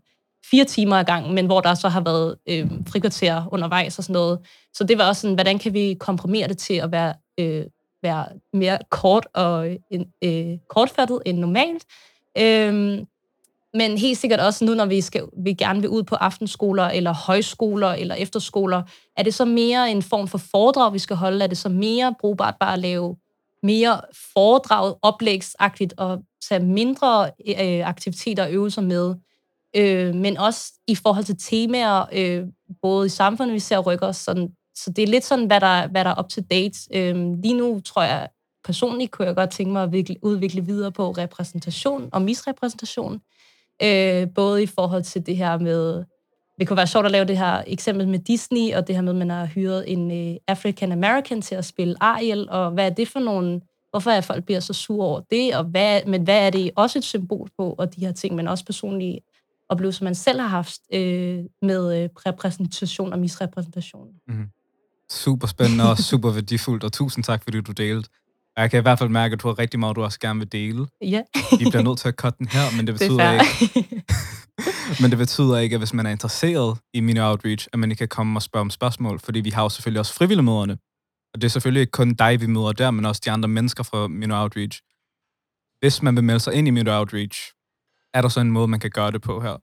fire 0.52 0.66
timer 0.66 0.96
ad 0.96 1.06
gangen, 1.06 1.36
men 1.36 1.46
hvor 1.46 1.62
der 1.62 1.74
så 1.74 1.90
har 1.90 2.02
været 2.02 2.36
øh, 2.50 2.72
frikvarter 2.88 3.44
undervejs 3.52 3.98
og 3.98 4.04
sådan 4.04 4.14
noget. 4.14 4.40
Så 4.74 4.84
det 4.84 4.98
var 4.98 5.08
også 5.08 5.22
sådan, 5.22 5.36
hvordan 5.36 5.60
kan 5.60 5.74
vi 5.74 5.96
komprimere 6.00 6.48
det 6.48 6.58
til 6.58 6.74
at 6.74 6.92
være, 6.92 7.14
øh, 7.40 7.66
være 8.04 8.26
mere 8.54 8.78
kort 8.90 9.28
og 9.34 9.70
øh, 9.70 10.00
øh 10.24 10.58
kortfattet 10.70 11.20
end 11.26 11.38
normalt. 11.38 11.84
Øh, 12.38 13.04
men 13.74 13.98
helt 13.98 14.18
sikkert 14.18 14.40
også 14.40 14.66
nu, 14.66 14.74
når 14.74 14.86
vi, 14.86 15.02
skal, 15.02 15.24
vi 15.38 15.54
gerne 15.54 15.82
vil 15.82 15.90
ud 15.90 16.04
på 16.04 16.16
aftenskoler, 16.16 16.84
eller 16.84 17.14
højskoler, 17.14 17.88
eller 17.88 18.16
efterskoler, 18.16 18.82
er 19.18 19.24
det 19.24 19.34
så 19.34 19.46
mere 19.46 19.92
en 19.92 20.02
form 20.02 20.28
for 20.28 20.38
foredrag, 20.38 20.94
vi 20.94 21.00
skal 21.00 21.16
holde? 21.16 21.44
Er 21.44 21.48
det 21.48 21.58
så 21.58 21.70
mere 21.70 22.16
brugbart 22.20 22.56
bare 22.60 22.74
at 22.74 22.80
lave 22.80 23.16
mere 23.64 24.02
foredrag, 24.34 24.96
oplægsagtigt, 25.02 25.94
og 25.98 26.24
tage 26.50 26.64
mindre 26.64 27.32
øh, 27.48 27.88
aktiviteter 27.88 28.44
og 28.44 28.52
øvelser 28.52 28.82
med? 28.82 29.16
Øh, 29.76 30.16
men 30.16 30.38
også 30.38 30.74
i 30.88 30.96
forhold 30.96 31.24
til 31.24 31.38
temaer, 31.40 32.06
øh, 32.14 32.44
både 32.82 33.06
i 33.06 33.10
samfundet, 33.10 33.54
vi 33.54 33.60
ser 33.60 33.80
rykker 33.80 34.12
sådan, 34.12 34.50
så 34.76 34.92
det 34.92 35.04
er 35.04 35.08
lidt 35.08 35.26
sådan, 35.26 35.46
hvad 35.46 35.62
der, 35.62 35.88
hvad 35.88 36.04
der 36.04 36.10
er 36.10 36.20
up 36.20 36.30
to 36.30 36.42
date. 36.52 36.80
Øh, 36.94 37.16
lige 37.44 37.54
nu 37.54 37.80
tror 37.80 38.04
jeg, 38.04 38.30
personligt 38.64 39.12
kunne 39.12 39.28
jeg 39.28 39.36
godt 39.36 39.52
tænke 39.52 39.74
mig 39.74 39.84
at 39.84 39.92
vikle, 39.92 40.16
udvikle 40.22 40.66
videre 40.66 40.92
på 40.92 41.12
repræsentation 41.12 42.10
og 42.12 42.22
misrepræsentation. 42.22 43.22
Øh, 43.84 44.28
både 44.36 44.64
i 44.64 44.66
forhold 44.66 45.04
til 45.04 45.26
det 45.26 45.38
her 45.38 45.58
med, 45.58 46.04
det 46.60 46.68
kunne 46.68 46.78
være 46.78 46.88
sjovt 46.88 47.06
at 47.06 47.12
lave 47.12 47.26
det 47.26 47.38
her 47.38 47.64
eksempel 47.68 48.08
med 48.08 48.20
Disney, 48.20 48.74
og 48.76 48.88
det 48.88 48.96
her 48.96 49.02
med, 49.02 49.12
at 49.12 49.18
man 49.18 49.30
har 49.30 49.46
hyret 49.46 49.92
en 49.92 50.12
øh, 50.12 50.36
African 50.48 50.92
American 50.92 51.42
til 51.42 51.56
at 51.56 51.66
spille 51.66 51.96
Ariel, 52.00 52.50
og 52.50 52.72
hvad 52.72 52.86
er 52.86 52.94
det 52.94 53.08
for 53.08 53.20
nogle, 53.20 53.62
hvorfor 53.90 54.12
er 54.12 54.22
folk 54.22 54.46
bliver 54.46 54.60
så 54.60 54.74
sure 54.74 55.08
over 55.08 55.22
det, 55.32 55.56
og 55.56 55.64
hvad, 55.64 56.02
men 56.06 56.24
hvad 56.24 56.46
er 56.46 56.50
det 56.50 56.72
også 56.76 57.00
et 57.00 57.04
symbol 57.04 57.50
på, 57.58 57.76
og 57.78 57.96
de 57.96 58.06
her 58.06 58.12
ting, 58.12 58.36
men 58.36 58.48
også 58.48 58.66
personlige 58.66 59.20
oplevelser, 59.70 60.04
man 60.04 60.16
selv 60.16 60.40
har 60.40 60.48
haft 60.48 60.80
øh, 60.94 61.40
med 61.62 62.04
øh, 62.04 62.10
repræsentation 62.26 63.14
og 63.14 63.20
misrepræsentation. 63.20 64.08
Mm. 64.28 64.46
Super 65.12 65.48
spændende 65.48 65.90
og 65.90 65.98
super 65.98 66.32
værdifuldt, 66.32 66.84
og 66.84 66.92
tusind 66.94 67.24
tak, 67.24 67.44
fordi 67.44 67.62
du 67.62 67.72
delte. 67.72 68.10
Jeg 68.58 68.72
kan 68.72 68.80
i 68.80 68.82
hvert 68.82 69.00
fald 69.00 69.10
mærke, 69.10 69.34
at 69.34 69.42
du 69.42 69.48
har 69.48 69.60
rigtig 69.60 69.80
meget, 69.80 69.96
du 69.96 70.04
også 70.04 70.20
gerne 70.20 70.40
vil 70.40 70.52
dele. 70.52 70.88
Ja. 71.02 71.22
Vi 71.60 71.66
bliver 71.70 71.82
nødt 71.82 72.00
til 72.00 72.08
at 72.08 72.16
cutte 72.16 72.38
den 72.40 72.48
her, 72.48 72.78
men 72.78 72.88
det 72.88 72.94
Det 73.00 73.06
er 73.06 73.08
betyder 73.08 73.18
fair. 73.18 73.42
ikke, 73.42 74.04
men 75.02 75.12
det 75.12 75.18
betyder 75.18 75.58
ikke, 75.58 75.74
at 75.74 75.80
hvis 75.80 75.94
man 75.94 76.06
er 76.06 76.10
interesseret 76.10 76.80
i 76.94 77.00
Mino 77.00 77.30
Outreach, 77.30 77.68
at 77.74 77.80
man 77.80 77.92
ikke 77.92 78.00
kan 78.00 78.08
komme 78.08 78.38
og 78.38 78.42
spørge 78.42 78.62
om 78.62 78.70
spørgsmål, 78.70 79.20
fordi 79.20 79.40
vi 79.40 79.50
har 79.50 79.64
jo 79.64 79.70
selvfølgelig 79.70 80.00
også 80.00 80.14
frivillige 80.14 80.44
møderne. 80.44 80.78
Og 81.34 81.42
det 81.42 81.44
er 81.44 81.50
selvfølgelig 81.50 81.82
ikke 81.82 81.92
kun 81.92 82.14
dig, 82.14 82.42
vi 82.42 82.46
møder 82.48 82.72
der, 82.72 82.92
men 82.92 83.06
også 83.06 83.22
de 83.26 83.32
andre 83.32 83.50
mennesker 83.50 83.84
fra 83.84 84.08
Mino 84.08 84.42
Outreach. 84.42 84.82
Hvis 85.80 86.02
man 86.02 86.16
vil 86.16 86.24
melde 86.24 86.40
sig 86.40 86.54
ind 86.54 86.68
i 86.68 86.72
Mino 86.72 87.00
Outreach, 87.00 87.52
er 88.14 88.22
der 88.22 88.30
så 88.30 88.40
en 88.40 88.52
måde, 88.52 88.68
man 88.68 88.80
kan 88.80 88.90
gøre 88.90 89.12
det 89.12 89.22
på 89.22 89.40
her? 89.40 89.58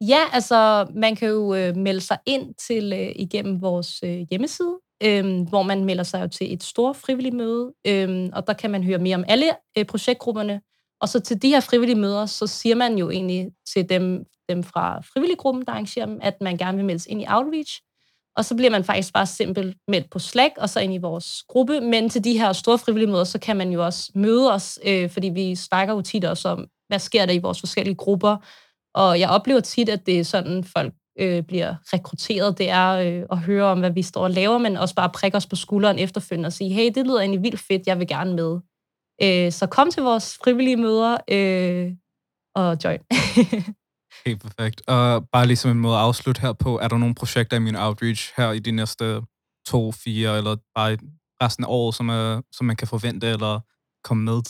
Ja, 0.00 0.20
altså 0.32 0.86
man 0.94 1.16
kan 1.16 1.28
jo 1.28 1.54
øh, 1.54 1.76
melde 1.76 2.00
sig 2.00 2.18
ind 2.26 2.54
til 2.54 2.92
øh, 2.92 3.12
igennem 3.16 3.62
vores 3.62 4.02
øh, 4.04 4.26
hjemmeside, 4.30 4.78
øh, 5.02 5.48
hvor 5.48 5.62
man 5.62 5.84
melder 5.84 6.04
sig 6.04 6.22
jo 6.22 6.28
til 6.28 6.52
et 6.52 6.62
stort 6.62 6.96
frivilligt 6.96 7.34
møde, 7.34 7.72
øh, 7.86 8.30
og 8.32 8.46
der 8.46 8.52
kan 8.52 8.70
man 8.70 8.84
høre 8.84 8.98
mere 8.98 9.16
om 9.16 9.24
alle 9.28 9.46
øh, 9.78 9.84
projektgrupperne. 9.84 10.60
Og 11.00 11.08
så 11.08 11.20
til 11.20 11.42
de 11.42 11.48
her 11.48 11.60
frivillige 11.60 11.98
møder, 11.98 12.26
så 12.26 12.46
siger 12.46 12.74
man 12.74 12.98
jo 12.98 13.10
egentlig 13.10 13.48
til 13.74 13.88
dem, 13.88 14.24
dem 14.48 14.62
fra 14.62 15.00
frivilliggruppen, 15.00 15.64
der 15.66 15.72
arrangerer 15.72 16.06
dem, 16.06 16.18
at 16.22 16.34
man 16.40 16.56
gerne 16.56 16.76
vil 16.76 16.86
melde 16.86 17.00
sig 17.00 17.12
ind 17.12 17.22
i 17.22 17.26
Outreach. 17.28 17.80
Og 18.36 18.44
så 18.44 18.56
bliver 18.56 18.70
man 18.70 18.84
faktisk 18.84 19.12
bare 19.12 19.26
simpelt 19.26 19.76
meldt 19.88 20.10
på 20.10 20.18
Slack, 20.18 20.54
og 20.58 20.70
så 20.70 20.80
ind 20.80 20.94
i 20.94 20.98
vores 20.98 21.42
gruppe. 21.48 21.80
Men 21.80 22.08
til 22.08 22.24
de 22.24 22.38
her 22.38 22.52
store 22.52 22.78
frivillige 22.78 23.10
møder, 23.10 23.24
så 23.24 23.38
kan 23.38 23.56
man 23.56 23.70
jo 23.70 23.84
også 23.84 24.12
møde 24.14 24.52
os, 24.52 24.78
øh, 24.84 25.10
fordi 25.10 25.28
vi 25.28 25.54
snakker 25.54 25.94
jo 25.94 26.00
tit 26.00 26.24
også 26.24 26.48
om, 26.48 26.66
hvad 26.88 26.98
sker 26.98 27.26
der 27.26 27.32
i 27.32 27.38
vores 27.38 27.60
forskellige 27.60 27.94
grupper, 27.94 28.36
og 28.94 29.20
jeg 29.20 29.30
oplever 29.30 29.60
tit, 29.60 29.88
at 29.88 30.06
det 30.06 30.18
er 30.18 30.24
sådan, 30.24 30.64
folk 30.64 30.94
øh, 31.18 31.42
bliver 31.42 31.74
rekrutteret. 31.92 32.58
Det 32.58 32.70
er 32.70 32.88
øh, 32.88 33.22
at 33.32 33.38
høre 33.38 33.64
om, 33.64 33.78
hvad 33.78 33.90
vi 33.90 34.02
står 34.02 34.22
og 34.22 34.30
laver, 34.30 34.58
men 34.58 34.76
også 34.76 34.94
bare 34.94 35.10
prikke 35.10 35.36
os 35.36 35.46
på 35.46 35.56
skulderen 35.56 35.98
efterfølgende 35.98 36.46
og 36.46 36.52
sige, 36.52 36.72
hey, 36.72 36.90
det 36.94 37.06
lyder 37.06 37.20
egentlig 37.20 37.42
vildt 37.42 37.60
fedt, 37.60 37.86
jeg 37.86 37.98
vil 37.98 38.08
gerne 38.08 38.34
med. 38.34 38.60
Øh, 39.22 39.52
så 39.52 39.66
kom 39.66 39.90
til 39.90 40.02
vores 40.02 40.38
frivillige 40.44 40.76
møder 40.76 41.16
øh, 41.30 41.92
og 42.54 42.76
join. 42.84 43.00
Helt 44.26 44.40
perfekt. 44.42 44.82
Og 44.88 45.28
bare 45.32 45.46
ligesom 45.46 45.70
en 45.70 45.80
måde 45.80 45.94
at 45.94 46.00
afslutte 46.00 46.40
her 46.40 46.52
på, 46.52 46.78
er 46.78 46.88
der 46.88 46.98
nogle 46.98 47.14
projekter 47.14 47.56
i 47.56 47.60
min 47.60 47.76
outreach 47.76 48.32
her 48.36 48.52
i 48.52 48.58
de 48.58 48.70
næste 48.70 49.22
to, 49.66 49.92
fire, 49.92 50.36
eller 50.38 50.56
bare 50.74 50.92
i 50.92 50.96
resten 51.42 51.64
af 51.64 51.68
året, 51.68 51.94
som, 51.94 52.08
er, 52.08 52.42
som 52.52 52.66
man 52.66 52.76
kan 52.76 52.88
forvente 52.88 53.26
eller 53.26 53.60
komme 54.04 54.24
med? 54.24 54.40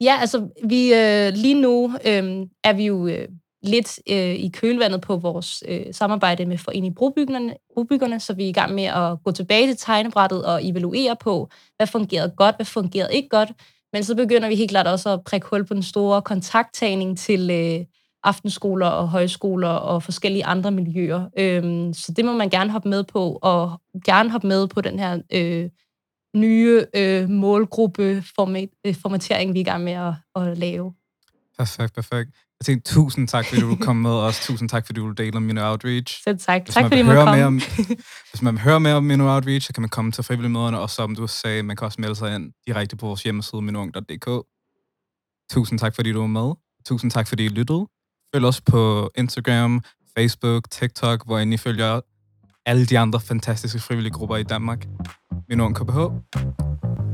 Ja, 0.00 0.18
altså 0.20 0.48
vi 0.64 0.94
øh, 0.94 1.32
lige 1.34 1.60
nu 1.60 1.94
øh, 2.06 2.46
er 2.64 2.72
vi 2.72 2.86
jo 2.86 3.06
øh, 3.06 3.28
lidt 3.62 3.98
øh, 4.10 4.34
i 4.34 4.50
kølvandet 4.54 5.00
på 5.00 5.16
vores 5.16 5.64
øh, 5.68 5.86
samarbejde 5.92 6.46
med 6.46 6.58
Forening 6.58 6.94
Brobyggerne, 6.94 7.54
Brobyggerne, 7.74 8.20
så 8.20 8.34
vi 8.34 8.44
er 8.44 8.48
i 8.48 8.52
gang 8.52 8.74
med 8.74 8.84
at 8.84 9.22
gå 9.24 9.30
tilbage 9.30 9.66
til 9.66 9.76
tegnebrættet 9.76 10.44
og 10.44 10.66
evaluere 10.66 11.16
på, 11.20 11.48
hvad 11.76 11.86
fungerede 11.86 12.32
godt, 12.36 12.56
hvad 12.56 12.66
fungerede 12.66 13.14
ikke 13.14 13.28
godt. 13.28 13.52
Men 13.92 14.04
så 14.04 14.14
begynder 14.14 14.48
vi 14.48 14.54
helt 14.54 14.70
klart 14.70 14.86
også 14.86 15.10
at 15.10 15.24
prikke 15.24 15.46
hul 15.50 15.66
på 15.66 15.74
den 15.74 15.82
store 15.82 16.22
kontakttagning 16.22 17.18
til 17.18 17.50
øh, 17.50 17.84
aftenskoler 18.22 18.86
og 18.86 19.08
højskoler 19.08 19.68
og 19.68 20.02
forskellige 20.02 20.44
andre 20.44 20.70
miljøer. 20.70 21.28
Øhm, 21.38 21.92
så 21.94 22.12
det 22.12 22.24
må 22.24 22.32
man 22.32 22.50
gerne 22.50 22.70
hoppe 22.70 22.88
med 22.88 23.04
på, 23.04 23.38
og 23.42 23.80
gerne 24.04 24.30
hoppe 24.30 24.48
med 24.48 24.68
på 24.68 24.80
den 24.80 24.98
her 24.98 25.18
øh, 25.32 25.70
nye 26.36 26.86
øh, 26.96 27.28
målgruppe 27.28 28.24
format, 28.36 28.68
øh, 28.86 28.94
formatering, 29.02 29.54
vi 29.54 29.58
er 29.58 29.60
i 29.60 29.64
gang 29.64 29.84
med 29.84 29.92
at, 29.92 30.14
at 30.36 30.58
lave. 30.58 30.94
Perfekt, 31.58 31.94
perfekt. 31.94 32.30
Jeg 32.60 32.64
tænkte, 32.66 32.92
tusind 32.94 33.28
tak, 33.28 33.46
fordi 33.46 33.60
du 33.60 33.76
kom 33.80 33.96
med 33.96 34.10
os. 34.10 34.46
Tusind 34.46 34.68
tak, 34.68 34.86
fordi 34.86 35.00
du 35.00 35.10
deler 35.10 35.40
min 35.40 35.58
outreach. 35.58 36.22
Selv 36.24 36.38
tak. 36.38 36.62
Hvis 36.64 36.74
tak 36.74 36.82
man 36.82 36.90
fordi 36.90 37.02
høre 37.02 37.24
komme. 37.24 37.36
mere 37.36 37.46
om- 37.46 37.60
Hvis 38.30 38.42
man 38.42 38.54
vil 38.54 38.60
høre 38.62 38.80
mere 38.80 38.94
om 38.94 39.04
Mino 39.04 39.34
Outreach, 39.34 39.66
så 39.66 39.72
kan 39.72 39.80
man 39.80 39.88
komme 39.90 40.12
til 40.12 40.24
frivillige 40.24 40.52
møderne, 40.52 40.80
og 40.80 40.90
som 40.90 41.14
du 41.16 41.26
sagde, 41.26 41.62
man 41.62 41.76
kan 41.76 41.84
også 41.84 42.00
melde 42.00 42.14
sig 42.16 42.34
ind 42.34 42.52
direkte 42.66 42.96
på 42.96 43.06
vores 43.06 43.22
hjemmeside, 43.22 43.62
minung.dk. 43.62 44.46
Tusind 45.50 45.78
tak, 45.78 45.94
fordi 45.94 46.12
du 46.12 46.20
var 46.20 46.26
med. 46.26 46.52
Tusind 46.86 47.10
tak, 47.10 47.28
fordi 47.28 47.44
I 47.44 47.48
lyttede. 47.48 47.86
Følg 48.34 48.44
os 48.44 48.60
på 48.60 49.10
Instagram, 49.18 49.82
Facebook, 50.18 50.70
TikTok, 50.70 51.24
hvor 51.26 51.38
I 51.38 51.56
følger 51.56 52.00
alle 52.66 52.86
de 52.86 52.98
andre 52.98 53.20
fantastiske 53.20 53.78
frivillige 53.78 54.12
grupper 54.12 54.36
i 54.36 54.42
Danmark. 54.42 54.86
Minung 55.50 55.74
KBH. 55.74 55.98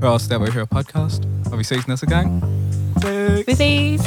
Hør 0.02 0.08
os 0.08 0.28
der, 0.28 0.38
hvor 0.38 0.46
I 0.46 0.50
hører 0.50 0.64
podcast, 0.64 1.22
og 1.52 1.58
vi 1.58 1.64
ses 1.64 1.88
næste 1.88 2.06
gang. 2.06 2.42
Vi 3.46 3.54
ses! 3.54 4.00